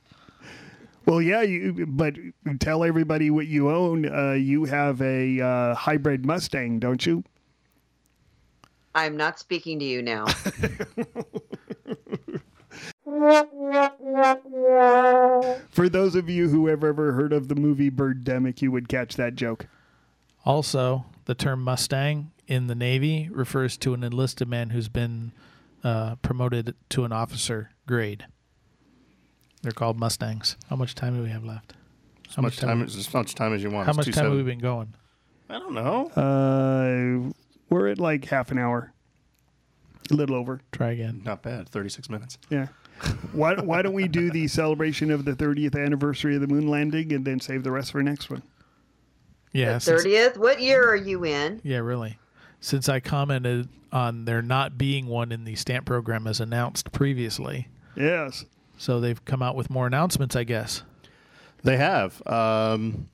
[1.07, 2.15] well, yeah, you, but
[2.59, 4.05] tell everybody what you own.
[4.05, 7.25] Uh, you have a uh, hybrid Mustang, don't you?
[8.95, 10.27] I'm not speaking to you now.
[15.71, 19.17] For those of you who have ever heard of the movie Birdemic, you would catch
[19.17, 19.67] that joke.
[20.45, 25.33] Also, the term Mustang in the Navy refers to an enlisted man who's been
[25.85, 28.27] uh, promoted to an officer grade.
[29.63, 30.57] They're called Mustangs.
[30.69, 31.75] How much time do we have left?
[32.35, 32.83] How much time?
[32.83, 33.87] As as much time as you want.
[33.87, 34.95] How It's much two time have we been going?
[35.49, 36.07] I don't know.
[36.11, 37.33] Uh,
[37.69, 38.93] we're at like half an hour,
[40.11, 40.61] a little over.
[40.71, 41.23] Try again.
[41.25, 41.69] Not bad.
[41.69, 42.39] Thirty-six minutes.
[42.49, 42.69] Yeah.
[43.33, 47.13] Why, why don't we do the celebration of the 30th anniversary of the moon landing
[47.13, 48.43] and then save the rest for next one?
[49.53, 49.79] Yeah.
[49.79, 50.37] since- 30th?
[50.37, 51.61] What year are you in?
[51.65, 52.19] yeah, really.
[52.61, 57.69] Since I commented on there not being one in the stamp program as announced previously,
[57.97, 58.45] Yes.
[58.77, 60.83] so they've come out with more announcements, I guess.
[61.63, 62.21] They have.
[62.27, 63.09] Um,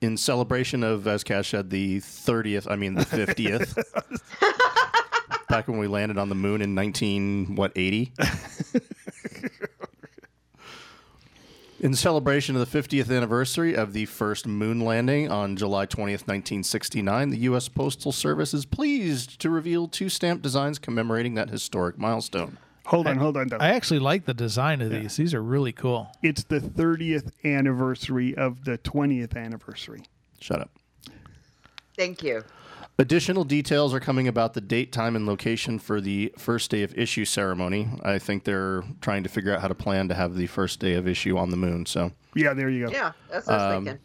[0.00, 3.78] in celebration of, as Cash said, the 30th, I mean the 50th.
[5.52, 8.10] back when we landed on the moon in 19, what, 80?
[11.80, 17.28] in celebration of the 50th anniversary of the first moon landing on July 20th, 1969,
[17.28, 17.68] the U.S.
[17.68, 22.56] Postal Service is pleased to reveal two stamp designs commemorating that historic milestone.
[22.86, 23.48] Hold on, hold on.
[23.48, 23.58] Though.
[23.58, 25.16] I actually like the design of these.
[25.16, 26.10] These are really cool.
[26.22, 30.04] it's the 30th anniversary of the 20th anniversary.
[30.40, 30.70] Shut up.
[31.94, 32.42] Thank you.
[32.98, 36.96] Additional details are coming about the date, time, and location for the first day of
[36.96, 37.88] issue ceremony.
[38.02, 40.92] I think they're trying to figure out how to plan to have the first day
[40.94, 41.86] of issue on the moon.
[41.86, 42.92] So Yeah, there you go.
[42.92, 44.02] Yeah, that's what I was Um, thinking.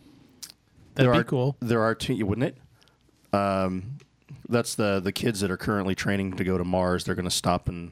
[0.95, 1.58] That'd there be are cool.
[1.60, 3.36] There are two, wouldn't it?
[3.38, 3.97] Um,
[4.50, 7.04] that's the the kids that are currently training to go to Mars.
[7.04, 7.91] They're going to stop and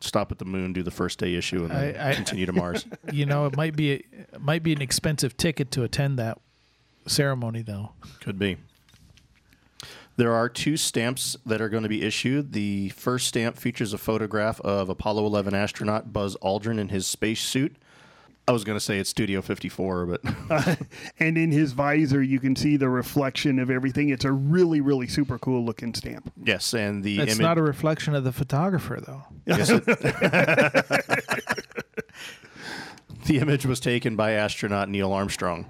[0.00, 2.52] stop at the moon, do the first day issue, and then I- I- continue to
[2.64, 2.84] Mars.
[3.12, 6.38] You know, it might be it might be an expensive ticket to attend that
[7.06, 7.92] ceremony, though.
[8.20, 8.56] Could be.
[10.16, 12.52] There are two stamps that are going to be issued.
[12.52, 17.76] The first stamp features a photograph of Apollo 11 astronaut Buzz Aldrin in his spacesuit.
[18.48, 20.76] I was going to say it's Studio 54, but uh,
[21.18, 24.10] And in his visor, you can see the reflection of everything.
[24.10, 26.32] It's a really, really super cool looking stamp.
[26.44, 27.42] yes, and the It's image.
[27.42, 29.24] not a reflection of the photographer, though.
[29.46, 29.84] Yes, it-
[33.26, 35.66] the image was taken by astronaut Neil Armstrong.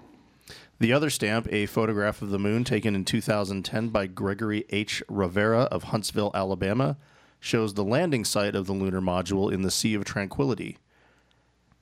[0.78, 5.02] The other stamp, a photograph of the moon taken in 2010 by Gregory H.
[5.08, 6.98] Revera of Huntsville, Alabama,
[7.40, 10.76] shows the landing site of the lunar module in the Sea of Tranquility.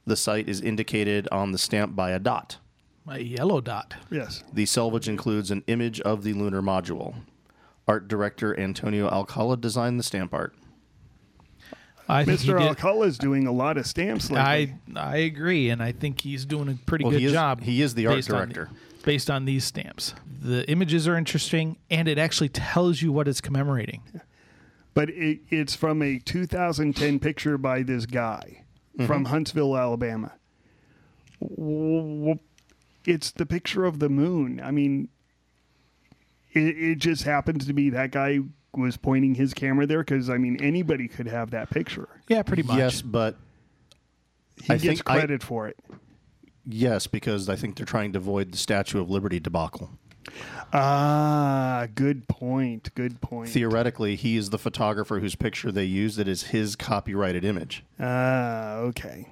[0.07, 2.59] The site is indicated on the stamp by a dot.
[3.09, 3.95] A yellow dot.
[4.11, 4.45] Yes.
[4.53, 7.17] The selvage includes an image of the lunar module.
[7.89, 10.55] Art director Antonio Alcala designed the stamp art.
[12.09, 12.61] I Mr.
[12.61, 14.75] Alcala is doing a lot of stamps lately.
[14.97, 17.63] I I agree, and I think he's doing a pretty Well, good he is- job.
[17.63, 18.71] he is the art based on director.
[19.05, 23.41] based on these stamps, the images are interesting, and it actually tells you what it's
[23.41, 24.03] commemorating.
[24.95, 28.61] but it, it's from a 2010 picture by this guy
[28.97, 29.07] Mm-hmm.
[29.07, 30.35] from Huntsville, Alabama.
[31.41, 32.39] W- w-
[33.05, 34.61] It's the picture of the moon.
[34.63, 35.09] I mean,
[36.53, 38.39] it, it just happens to be that guy
[38.77, 42.09] was pointing his camera there because I mean anybody could have that picture.
[42.29, 42.77] Yeah, pretty much.
[42.79, 43.37] Yes, but
[44.63, 45.79] He I gets think I- credit for it.
[46.67, 49.91] Yes, because I think they're trying to avoid the Statue of Liberty debacle.
[50.73, 52.91] Ah, good point.
[52.95, 53.51] Good point.
[53.51, 57.85] Theoretically, he is the photographer whose picture they use that is his copyrighted image.
[58.01, 59.29] Ah, okay.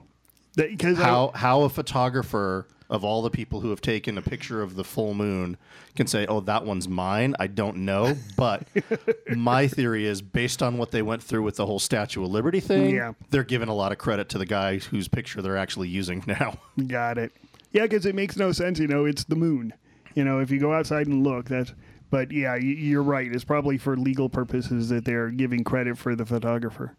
[0.56, 4.74] Because How how a photographer of all the people who have taken a picture of
[4.74, 5.56] the full moon
[5.96, 8.66] can say, "Oh, that one's mine." I don't know, but
[9.34, 12.60] my theory is based on what they went through with the whole Statue of Liberty
[12.60, 12.94] thing.
[12.94, 13.14] Yeah.
[13.30, 16.58] they're giving a lot of credit to the guy whose picture they're actually using now.
[16.86, 17.32] Got it.
[17.72, 18.78] Yeah, because it makes no sense.
[18.78, 19.72] You know, it's the moon.
[20.14, 21.72] You know, if you go outside and look, that's.
[22.10, 23.32] But yeah, you're right.
[23.32, 26.94] It's probably for legal purposes that they're giving credit for the photographer.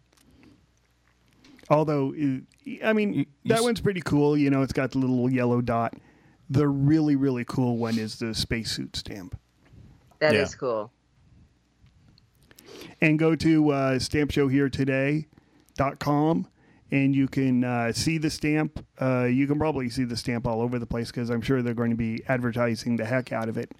[1.70, 2.14] Although,
[2.84, 4.36] I mean, you that s- one's pretty cool.
[4.36, 5.94] You know, it's got the little yellow dot.
[6.50, 9.38] The really, really cool one is the spacesuit stamp.
[10.20, 10.56] That is Yeah.
[10.58, 10.90] cool.
[13.00, 16.46] and go to uh, stampshowheretoday.com
[16.90, 18.84] and you can uh, see the stamp.
[19.00, 21.74] Uh, you can probably see the stamp all over the place because I'm sure they're
[21.74, 23.72] going to be advertising the heck out of it.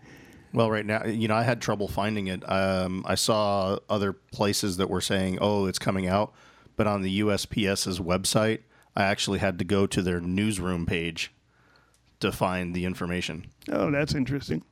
[0.52, 2.48] Well, right now, you know, I had trouble finding it.
[2.50, 6.32] Um, I saw other places that were saying, "Oh, it's coming out,"
[6.76, 8.60] but on the USPS's website,
[8.96, 11.32] I actually had to go to their newsroom page
[12.20, 13.46] to find the information.
[13.70, 14.62] Oh, that's interesting.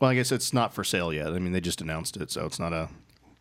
[0.00, 1.28] Well, I guess it's not for sale yet.
[1.28, 2.88] I mean, they just announced it, so it's not a.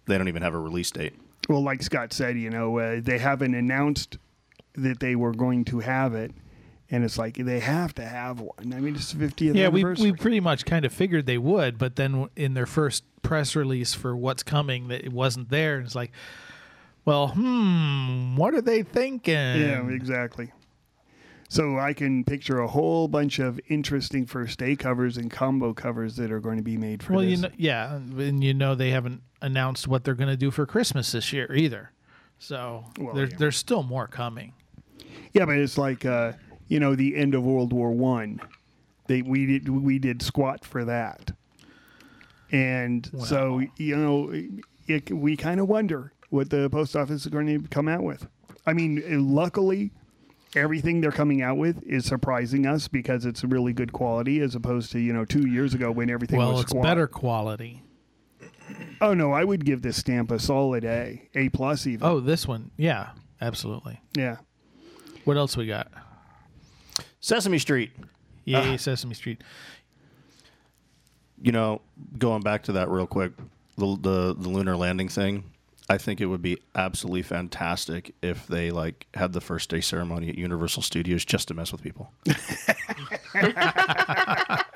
[0.07, 1.13] They don't even have a release date.
[1.47, 4.17] Well, like Scott said, you know, uh, they haven't announced
[4.73, 6.31] that they were going to have it.
[6.91, 8.73] And it's like they have to have one.
[8.73, 11.77] I mean, it's the 50th Yeah, we we pretty much kind of figured they would,
[11.77, 15.85] but then in their first press release for what's coming, that it wasn't there, and
[15.85, 16.11] it's like,
[17.09, 19.33] well, hmm, what are they thinking?
[19.33, 20.51] Yeah, exactly.
[21.51, 26.15] So I can picture a whole bunch of interesting first day covers and combo covers
[26.17, 27.31] that are going to be made for Well, this.
[27.31, 30.67] you know, yeah, and you know they haven't announced what they're going to do for
[30.67, 31.91] Christmas this year either.
[32.37, 33.37] So Well, there's yeah.
[33.39, 34.53] there's still more coming.
[35.33, 36.33] yeah, but it's like uh,
[36.67, 38.39] you know the end of World War One.
[39.07, 41.31] They we did we did squat for that,
[42.51, 44.31] and so you know
[44.87, 48.27] it, we kind of wonder what the post office is going to come out with.
[48.65, 49.91] I mean, eh, luckily.
[50.55, 54.91] Everything they're coming out with is surprising us because it's really good quality, as opposed
[54.93, 56.83] to you know two years ago when everything Well, was it's squat.
[56.83, 57.83] better quality.
[58.99, 62.03] Oh no, I would give this stamp a solid A, A plus even.
[62.07, 64.01] Oh, this one, yeah, absolutely.
[64.17, 64.37] yeah.
[65.23, 65.91] What else we got?
[67.19, 67.91] Sesame Street.
[68.45, 68.77] Yay, ah.
[68.77, 69.43] Sesame Street.
[71.39, 71.81] You know,
[72.17, 73.33] going back to that real quick,
[73.77, 75.43] the, the the lunar landing thing.
[75.89, 80.29] I think it would be absolutely fantastic if they like had the first day ceremony
[80.29, 82.13] at Universal Studios just to mess with people.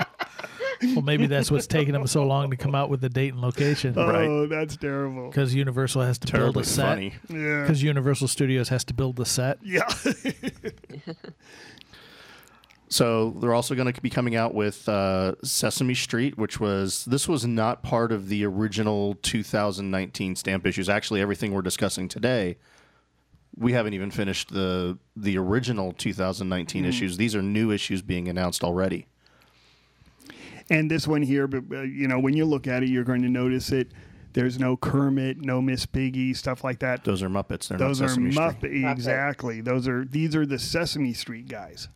[0.84, 3.42] Well, maybe that's what's taking them so long to come out with the date and
[3.42, 4.28] location oh, Right.
[4.28, 5.30] Oh, that's terrible.
[5.30, 6.86] because Universal has to build a set.
[6.86, 7.14] funny.
[7.30, 7.62] Yeah.
[7.62, 9.60] Because Universal Studios has to build the set.
[9.64, 9.88] Yeah.
[12.94, 17.28] So they're also going to be coming out with uh, Sesame Street, which was this
[17.28, 20.90] was not part of the original 2019 stamp issues.
[20.90, 22.56] Actually, everything we're discussing today,
[23.58, 27.18] we haven't even finished the the original 2019 issues.
[27.18, 29.08] These are new issues being announced already.
[30.70, 33.24] and this one here, but uh, you know, when you look at it, you're going
[33.24, 33.88] to notice it.
[34.34, 37.04] There's no Kermit, no Miss Piggy, stuff like that.
[37.04, 37.70] Those are Muppets.
[37.70, 38.44] They're Those not are Sesame Street.
[38.62, 38.92] Muppet.
[38.92, 39.62] Exactly.
[39.62, 41.88] Those are these are the Sesame Street guys.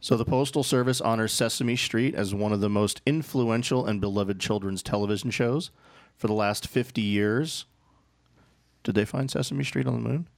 [0.00, 4.40] So the Postal Service honors Sesame Street as one of the most influential and beloved
[4.40, 5.70] children's television shows
[6.16, 7.66] for the last 50 years.
[8.82, 10.28] Did they find Sesame Street on the moon?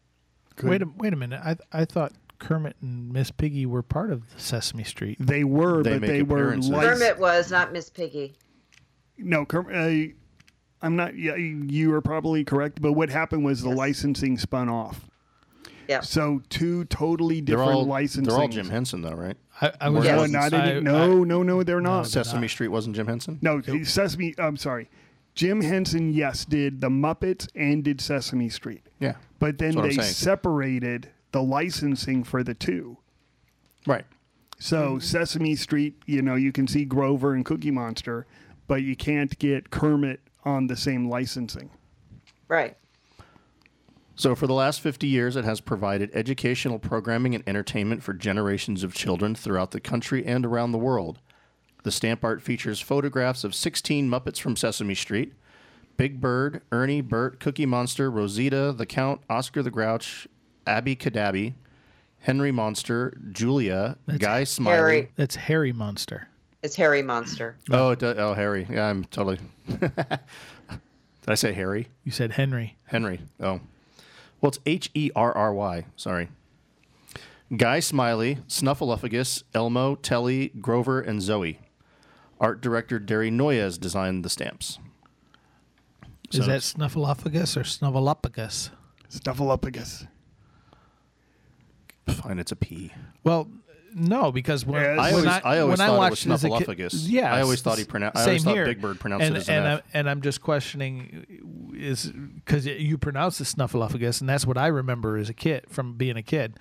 [0.63, 1.41] Wait a wait a minute.
[1.43, 5.17] I I thought Kermit and Miss Piggy were part of Sesame Street.
[5.21, 6.71] They were, They but make they were appearances.
[6.71, 8.35] lic- Kermit was not Miss Piggy.
[9.17, 10.13] No, Kerm- uh,
[10.83, 11.17] I'm not.
[11.17, 12.83] Yeah, you are probably correct.
[12.83, 15.09] But what happened was the licensing spun off.
[15.93, 16.01] Yeah.
[16.01, 18.25] So two totally They're different all, licensing.
[18.25, 19.37] they're all Jim Henson, though, right?
[19.61, 20.17] I, I was Yes.
[20.17, 20.51] No, Yes.
[20.53, 21.63] not I- any, no, no, no.
[21.63, 22.07] They're not.
[22.07, 23.39] Sesame Street wasn't Jim Henson?
[23.43, 24.35] No, Sesame.
[24.39, 24.89] I'm sorry.
[25.35, 28.83] Jim Henson, yes, did the Muppets and did Sesame Street.
[29.01, 29.15] Yeah.
[29.39, 32.99] But then That's what I'm they separated the licensing for the two.
[33.87, 34.05] Right.
[34.59, 38.27] So Sesame Street, you know, you can see Grover and Cookie Monster,
[38.69, 41.71] but you can't get Kermit on the same licensing.
[42.49, 42.77] Right.
[44.15, 48.85] So, for the last 50 years, it has provided educational programming and entertainment for generations
[48.85, 51.19] of children throughout the country and around the world.
[51.83, 55.33] The stamp art features photographs of 16 Muppets from Sesame Street
[55.97, 60.27] Big Bird, Ernie, Bert, Cookie Monster, Rosita, the Count, Oscar the Grouch,
[60.67, 61.55] Abby Cadabby,
[62.21, 64.77] Henry Monster, Julia, Guy Smiley.
[64.77, 65.13] Harry.
[65.17, 66.29] That's Harry Monster.
[66.63, 67.57] It's Harry Monster.
[67.71, 68.67] Oh, it does, oh, Harry.
[68.71, 69.39] Yeah, I'm totally.
[69.69, 69.91] Did
[71.27, 71.89] I say Harry?
[72.05, 72.77] You said Henry.
[72.85, 73.21] Henry.
[73.41, 73.61] Oh.
[74.43, 75.87] Well, it's H E R R Y.
[75.97, 76.29] Sorry.
[77.57, 81.59] Guy Smiley, Snuffleupagus, Elmo, Telly, Grover, and Zoe.
[82.41, 84.79] Art director Derry Noyes designed the stamps.
[86.33, 88.71] Is So that it's- Snuffleupagus or Snuffleupagus?
[89.11, 90.09] Snuffleupagus.
[92.09, 92.93] Fine, it's a P.
[93.23, 93.49] Well,
[93.95, 94.99] no, because when, Yes.
[94.99, 96.67] I when always, I, I, always when thought it watched was it as a kid-
[96.79, 97.05] Snuffleupagus.
[97.09, 98.17] yeah, I always thought he pronounced.
[98.19, 98.65] I same always thought here.
[98.67, 99.83] Big Bird pronounced and, it as and an I, F.
[99.95, 105.17] and I'm just questioning is because you pronounce it Snuffleupagus, and that's what I remember
[105.17, 106.59] as a kid from being a kid.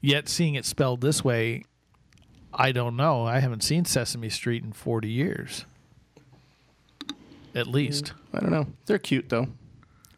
[0.00, 1.64] Yet seeing it spelled this way,
[2.52, 3.24] I don't know.
[3.26, 5.64] I haven't seen Sesame Street in 40 years,
[7.54, 8.12] at least.
[8.32, 8.66] I don't know.
[8.86, 9.48] They're cute though.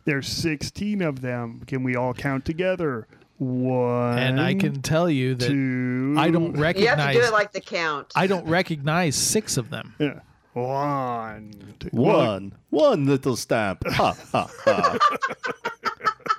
[0.05, 1.63] There's 16 of them.
[1.67, 3.07] Can we all count together?
[3.39, 4.19] One.
[4.19, 6.15] And I can tell you that two.
[6.19, 6.57] I don't recognize.
[6.57, 6.99] You recognize.
[6.99, 8.13] have to do it like the count.
[8.17, 9.95] I don't recognize six of them.
[9.99, 10.21] Yeah.
[10.55, 11.53] One.
[11.79, 13.85] two- One, one little stamp.
[13.87, 14.99] Ha ha ha.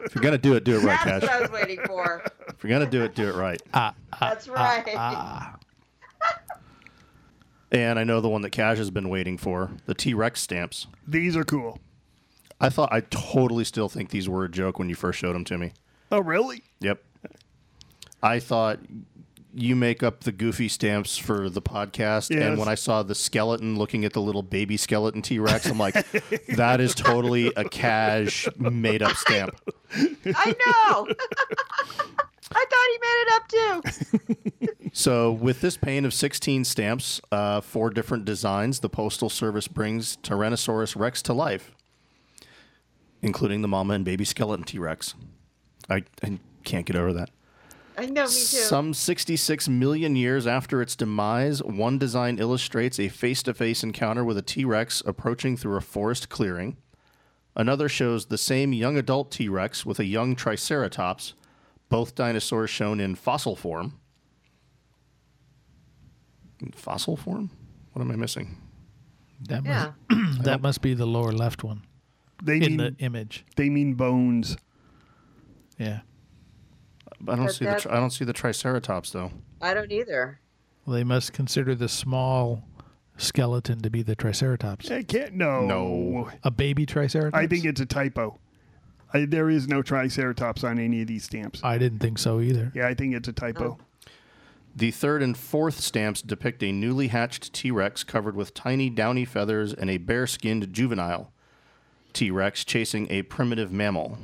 [0.03, 1.29] if you're gonna do it, do it right, That's Cash.
[1.29, 2.23] what I was waiting for.
[2.49, 3.61] If you're gonna do it, do it right.
[3.73, 4.83] Ah, That's right.
[4.97, 5.55] Ah.
[7.71, 10.87] And I know the one that Cash has been waiting for, the T Rex stamps.
[11.07, 11.79] These are cool.
[12.59, 15.45] I thought I totally still think these were a joke when you first showed them
[15.45, 15.71] to me.
[16.11, 16.63] Oh, really?
[16.79, 17.03] Yep.
[18.21, 18.79] I thought
[19.53, 22.43] you make up the goofy stamps for the podcast, Yes.
[22.43, 25.77] and when I saw the skeleton looking at the little baby skeleton T Rex, I'm
[25.79, 25.93] like,
[26.55, 29.59] that is totally a cash made up stamp.
[29.95, 31.07] I know.
[32.51, 34.75] I thought he made it up too.
[34.91, 40.17] So, with this pane of 16 stamps, uh, four different designs, the Postal Service brings
[40.17, 41.75] Tyrannosaurus Rex to life,
[43.21, 45.13] including the mama and baby skeleton T Rex.
[45.89, 47.29] I, I can't get over that.
[47.97, 48.31] I know, me too.
[48.33, 54.23] Some 66 million years after its demise, one design illustrates a face to face encounter
[54.23, 56.77] with a T Rex approaching through a forest clearing.
[57.55, 61.33] Another shows the same young adult T Rex with a young Triceratops,
[61.89, 63.99] both dinosaurs shown in fossil form.
[66.61, 67.49] In fossil form?
[67.91, 68.57] What am I missing?
[69.41, 69.91] That yeah.
[70.09, 71.83] must, that must be the lower left one
[72.43, 73.45] They in mean the image.
[73.55, 74.57] they mean bones.
[75.79, 76.01] Yeah.
[77.27, 79.31] I don't But see the tri- I don't see the Triceratops though.
[79.61, 80.39] I don't either.
[80.85, 82.63] Well, they must consider the small
[83.17, 84.89] skeleton to be the Triceratops.
[84.91, 85.33] I can't.
[85.33, 85.65] No.
[85.65, 86.29] No.
[86.43, 87.35] A baby Triceratops?
[87.35, 88.39] I think it's a typo.
[89.13, 91.61] I, there is no Triceratops on any of these stamps.
[91.63, 92.71] I didn't think so either.
[92.75, 93.77] Yeah, I think it's a typo.
[93.79, 94.11] Oh.
[94.75, 99.25] The third and fourth stamps depict a newly hatched T Rex covered with tiny downy
[99.25, 101.31] feathers and a bare skinned juvenile
[102.13, 104.17] T Rex chasing a primitive mammal.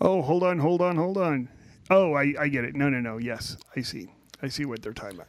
[0.00, 1.48] Oh, hold on, hold on, hold on.
[1.90, 2.74] Oh, I, I get it.
[2.76, 3.18] No, no, no.
[3.18, 4.12] Yes, I see.
[4.42, 5.28] I see what they're talking about.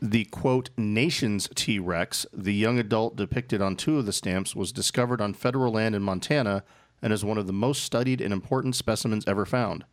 [0.00, 4.70] The quote, Nations T Rex, the young adult depicted on two of the stamps, was
[4.70, 6.62] discovered on federal land in Montana
[7.02, 9.84] and is one of the most studied and important specimens ever found.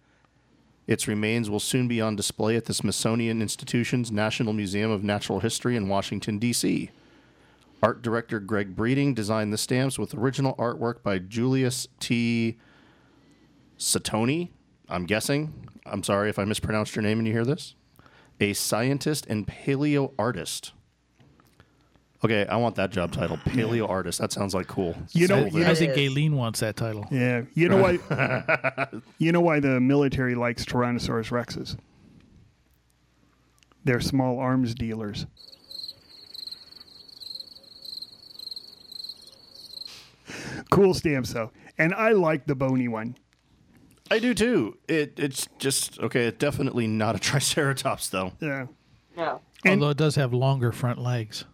[0.85, 5.39] Its remains will soon be on display at the Smithsonian Institution's National Museum of Natural
[5.39, 6.91] History in Washington, D.C.
[7.81, 12.57] Art director Greg Breeding designed the stamps with original artwork by Julius T.
[13.77, 14.49] Satoni,
[14.89, 15.53] I'm guessing.
[15.85, 17.75] I'm sorry if I mispronounced your name and you hear this.
[18.39, 20.73] A scientist and paleo artist.
[22.23, 23.37] Okay, I want that job title.
[23.37, 24.19] Paleo artist.
[24.19, 24.95] That sounds like cool.
[25.13, 25.65] You know- Sold you it.
[25.65, 25.95] know- I think is.
[25.97, 27.05] Galen wants that title.
[27.11, 28.87] Yeah, you know why?
[29.19, 31.77] you know why the military likes Tyrannosaurus rexes?
[33.83, 35.27] They're small arms dealers.
[40.71, 43.15] Cool stamps though, and I like the bony one.
[44.11, 44.77] I do too.
[44.87, 46.25] It it's just okay.
[46.27, 48.33] It's definitely not a Triceratops though.
[48.39, 48.67] Yeah.
[49.17, 49.41] No.
[49.63, 51.45] And- Although it does have longer front legs.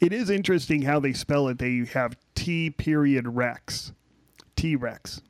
[0.00, 1.58] It is interesting how they spell it.
[1.58, 3.92] They have T period Rex,
[4.56, 5.20] T Rex,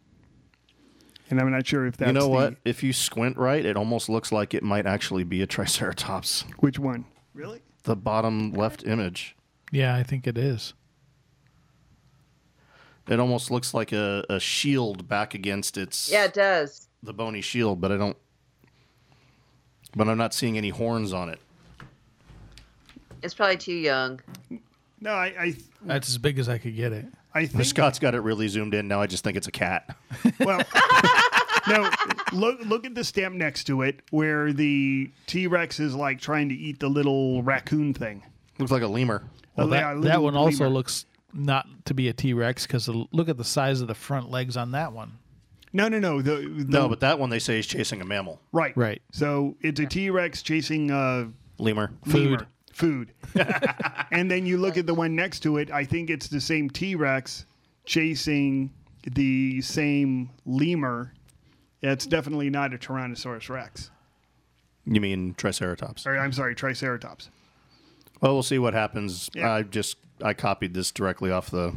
[1.28, 2.56] and I'm not sure if that's you know the- what?
[2.64, 6.44] If you squint right, it almost looks like it might actually be a Triceratops.
[6.60, 7.04] which one.
[7.34, 7.60] Really?
[7.82, 9.34] The bottom left image.
[9.72, 10.72] Yeah, I think it is.
[13.08, 16.88] It almost looks like a, a shield back against its Yeah, it does.
[17.02, 18.16] the bony shield, but I don't.
[19.94, 21.38] But I'm not seeing any horns on it.
[23.22, 24.20] It's probably too young.
[25.00, 27.06] No, I I, That's as big as I could get it.
[27.34, 28.88] I think Scott's got it really zoomed in.
[28.88, 29.96] Now I just think it's a cat.
[30.40, 30.62] well.
[31.68, 31.90] no,
[32.32, 36.48] look look at the stamp next to it where the T Rex is like trying
[36.48, 38.22] to eat the little raccoon thing.
[38.58, 39.24] Looks like a lemur.
[39.56, 42.88] Well, that, yeah, that little one also looks not to be a T Rex because
[42.88, 45.18] look at the size of the front legs on that one.
[45.72, 46.20] No, no, no.
[46.20, 48.40] The, the No, but that one they say is chasing a mammal.
[48.52, 49.00] right, Right.
[49.10, 51.28] So it's a T Rex chasing uh,
[51.58, 51.92] Lemur.
[52.06, 52.46] lemur.
[52.72, 53.12] Food.
[54.10, 55.70] and then you look at the one next to it.
[55.70, 57.44] I think it's the same T Rex
[57.84, 58.72] chasing
[59.14, 61.12] the same lemur.
[61.82, 63.90] It's definitely not a Tyrannosaurus Rex.
[64.84, 66.06] You mean Triceratops?
[66.06, 67.30] Or I'm sorry, Triceratops.
[68.20, 69.28] Well, we'll see what happens.
[69.34, 69.52] Yeah.
[69.52, 71.74] I just I copied this directly off the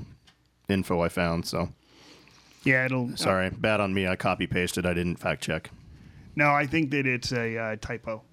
[0.69, 1.45] info I found.
[1.45, 1.69] So
[2.63, 3.15] Yeah, it'll.
[3.17, 4.07] sorry, bad on me.
[4.07, 4.85] I copy pasted.
[4.85, 5.69] I didn't fact check.
[6.35, 8.23] no, I think that it's a uh, typo.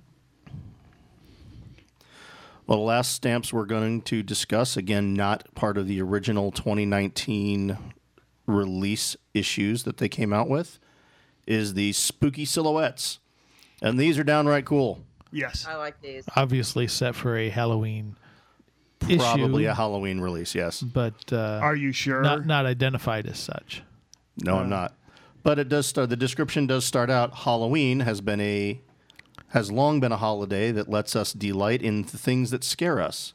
[2.67, 7.77] Well, the last stamps we're going to discuss again, not part of the original 2019
[8.47, 10.79] release issues that they came out with,
[11.47, 13.19] is the spooky silhouettes,
[13.83, 15.01] and these are downright cool.
[15.33, 15.67] Yes.
[15.69, 16.25] I like these.
[16.37, 18.17] Obviously set for a Halloween
[19.19, 20.55] Probably a Halloween release.
[20.55, 20.83] Yes.
[20.83, 22.23] but uh, Are you sure?
[22.23, 23.83] not not identified as such.
[24.43, 24.95] No, I'm not.
[25.43, 26.09] But it does start.
[26.11, 27.35] The description does start out.
[27.39, 28.81] Halloween has been a
[29.49, 33.35] has long been a holiday that lets us delight in the things that scare us.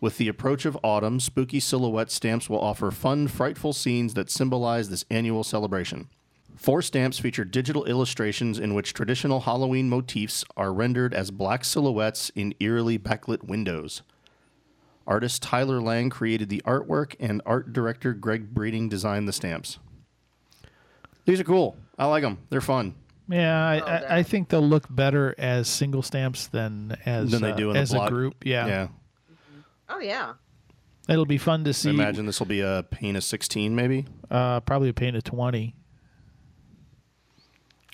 [0.00, 4.90] With the approach of autumn, spooky silhouette stamps will offer fun, frightful scenes that symbolize
[4.90, 6.08] this annual celebration.
[6.54, 12.30] Four stamps feature digital illustrations in which traditional Halloween motifs are rendered as black silhouettes
[12.34, 14.02] in eerily backlit windows.
[15.06, 19.78] Artist Tyler Lang created the artwork, and art director Greg Breeding designed the stamps.
[21.24, 21.76] These are cool.
[21.98, 22.38] I like them.
[22.50, 22.94] They're fun.
[23.28, 24.18] Yeah, I, Oh, I.
[24.18, 27.74] I think they'll look better as single stamps than as Than they uh, do in
[27.74, 28.44] the as a group.
[28.44, 28.66] Yeah.
[28.66, 28.88] Yeah.
[29.88, 30.34] Oh yeah.
[31.08, 31.90] it'll be fun to I see.
[31.90, 34.04] imagine this will be a paint of 16, maybe.
[34.30, 35.74] Uh, probably a paint of twenty.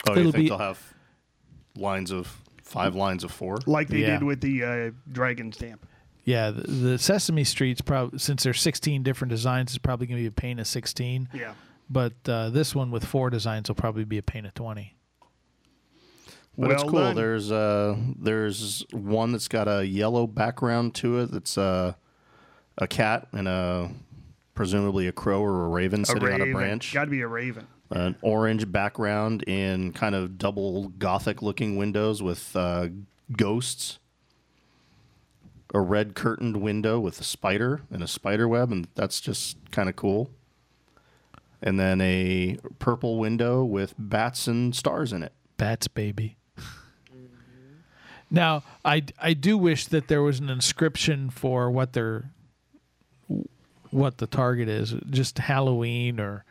[0.07, 0.95] Oh, you It'll think be- they'll have
[1.77, 3.59] lines of five lines of four?
[3.67, 4.15] like they Yeah.
[4.19, 5.87] did with the uh, dragon stamp.
[6.25, 10.23] Yeah, the, the Sesame Street's probably since there's 16 different designs, it's probably going to
[10.23, 11.29] be a paint of 16.
[11.35, 11.55] Yeah.
[11.91, 14.95] But uh, this one with four designs will probably be a paint of 20.
[16.57, 16.93] But it's cool.
[16.93, 17.16] done.
[17.16, 21.31] There's uh there's one that's got a yellow background to it.
[21.31, 21.95] That's uh,
[22.77, 23.91] a cat and a
[24.55, 26.93] presumably a crow or a raven sitting on a branch.
[26.93, 27.66] Got to be a raven.
[27.91, 32.89] An orange background in kind of double gothic looking windows with uh,
[33.37, 33.99] ghosts.
[35.75, 39.89] A red curtained window with a spider and a spider web, and that's just kind
[39.89, 40.31] of cool.
[41.62, 45.33] And then a purple window with bats and stars in it.
[45.57, 46.37] Bats, baby.
[48.31, 52.31] Now, I, I do wish that there was an inscription for what their
[53.91, 56.45] what the target is, just Halloween or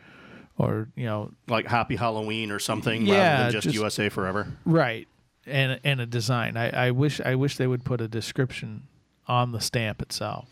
[0.60, 4.48] or you know like Happy Halloween or something Yeah, rather than just, just- USA Forever.
[4.66, 5.08] right
[5.48, 6.56] and and a design.
[6.56, 8.84] I, I wish I wish they would put a description
[9.32, 10.46] on the stamp itself.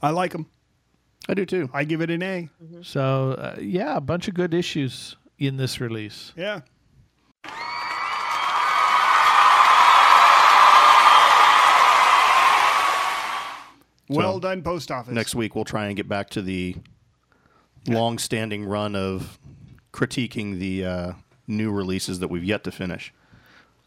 [0.00, 0.46] I like them.
[1.28, 1.68] I do too.
[1.74, 2.48] I give it an A.
[2.80, 6.32] So uh, yeah, a bunch of good issues in this release.
[6.34, 6.62] Yeah.
[14.08, 15.12] Well So, done, post office.
[15.12, 16.74] Next week we'll try and get back to the
[17.86, 19.38] long-standing run of
[19.92, 21.12] critiquing the uh,
[21.46, 23.12] new releases that we've yet to finish.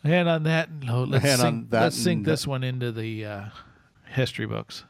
[0.03, 2.91] And on that note, let's And on sink, that let's sink note- this one into
[2.91, 3.45] the uh,
[4.07, 4.83] history books.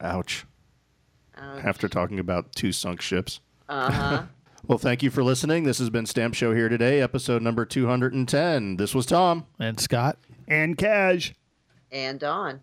[0.00, 0.44] Ouch!
[1.36, 3.40] Uh, After talking about two sunk ships.
[3.68, 4.22] uh huh.
[4.66, 5.64] Well, thank you for listening.
[5.64, 8.76] This has been Stamp Show here today, episode number 210.
[8.78, 9.44] This was Tom.
[9.60, 10.16] And Scott,
[10.48, 11.34] And Cash.
[11.92, 12.62] and Dawn.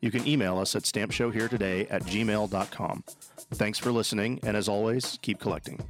[0.00, 3.04] you can email us at stampshowheretoday at gmail.com.
[3.54, 5.80] Thanks for listening, and as always, keep collecting.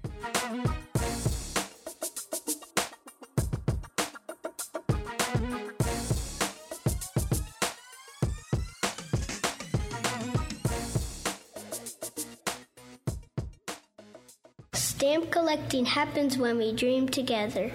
[14.73, 17.71] Stamp collecting happens when we dream together.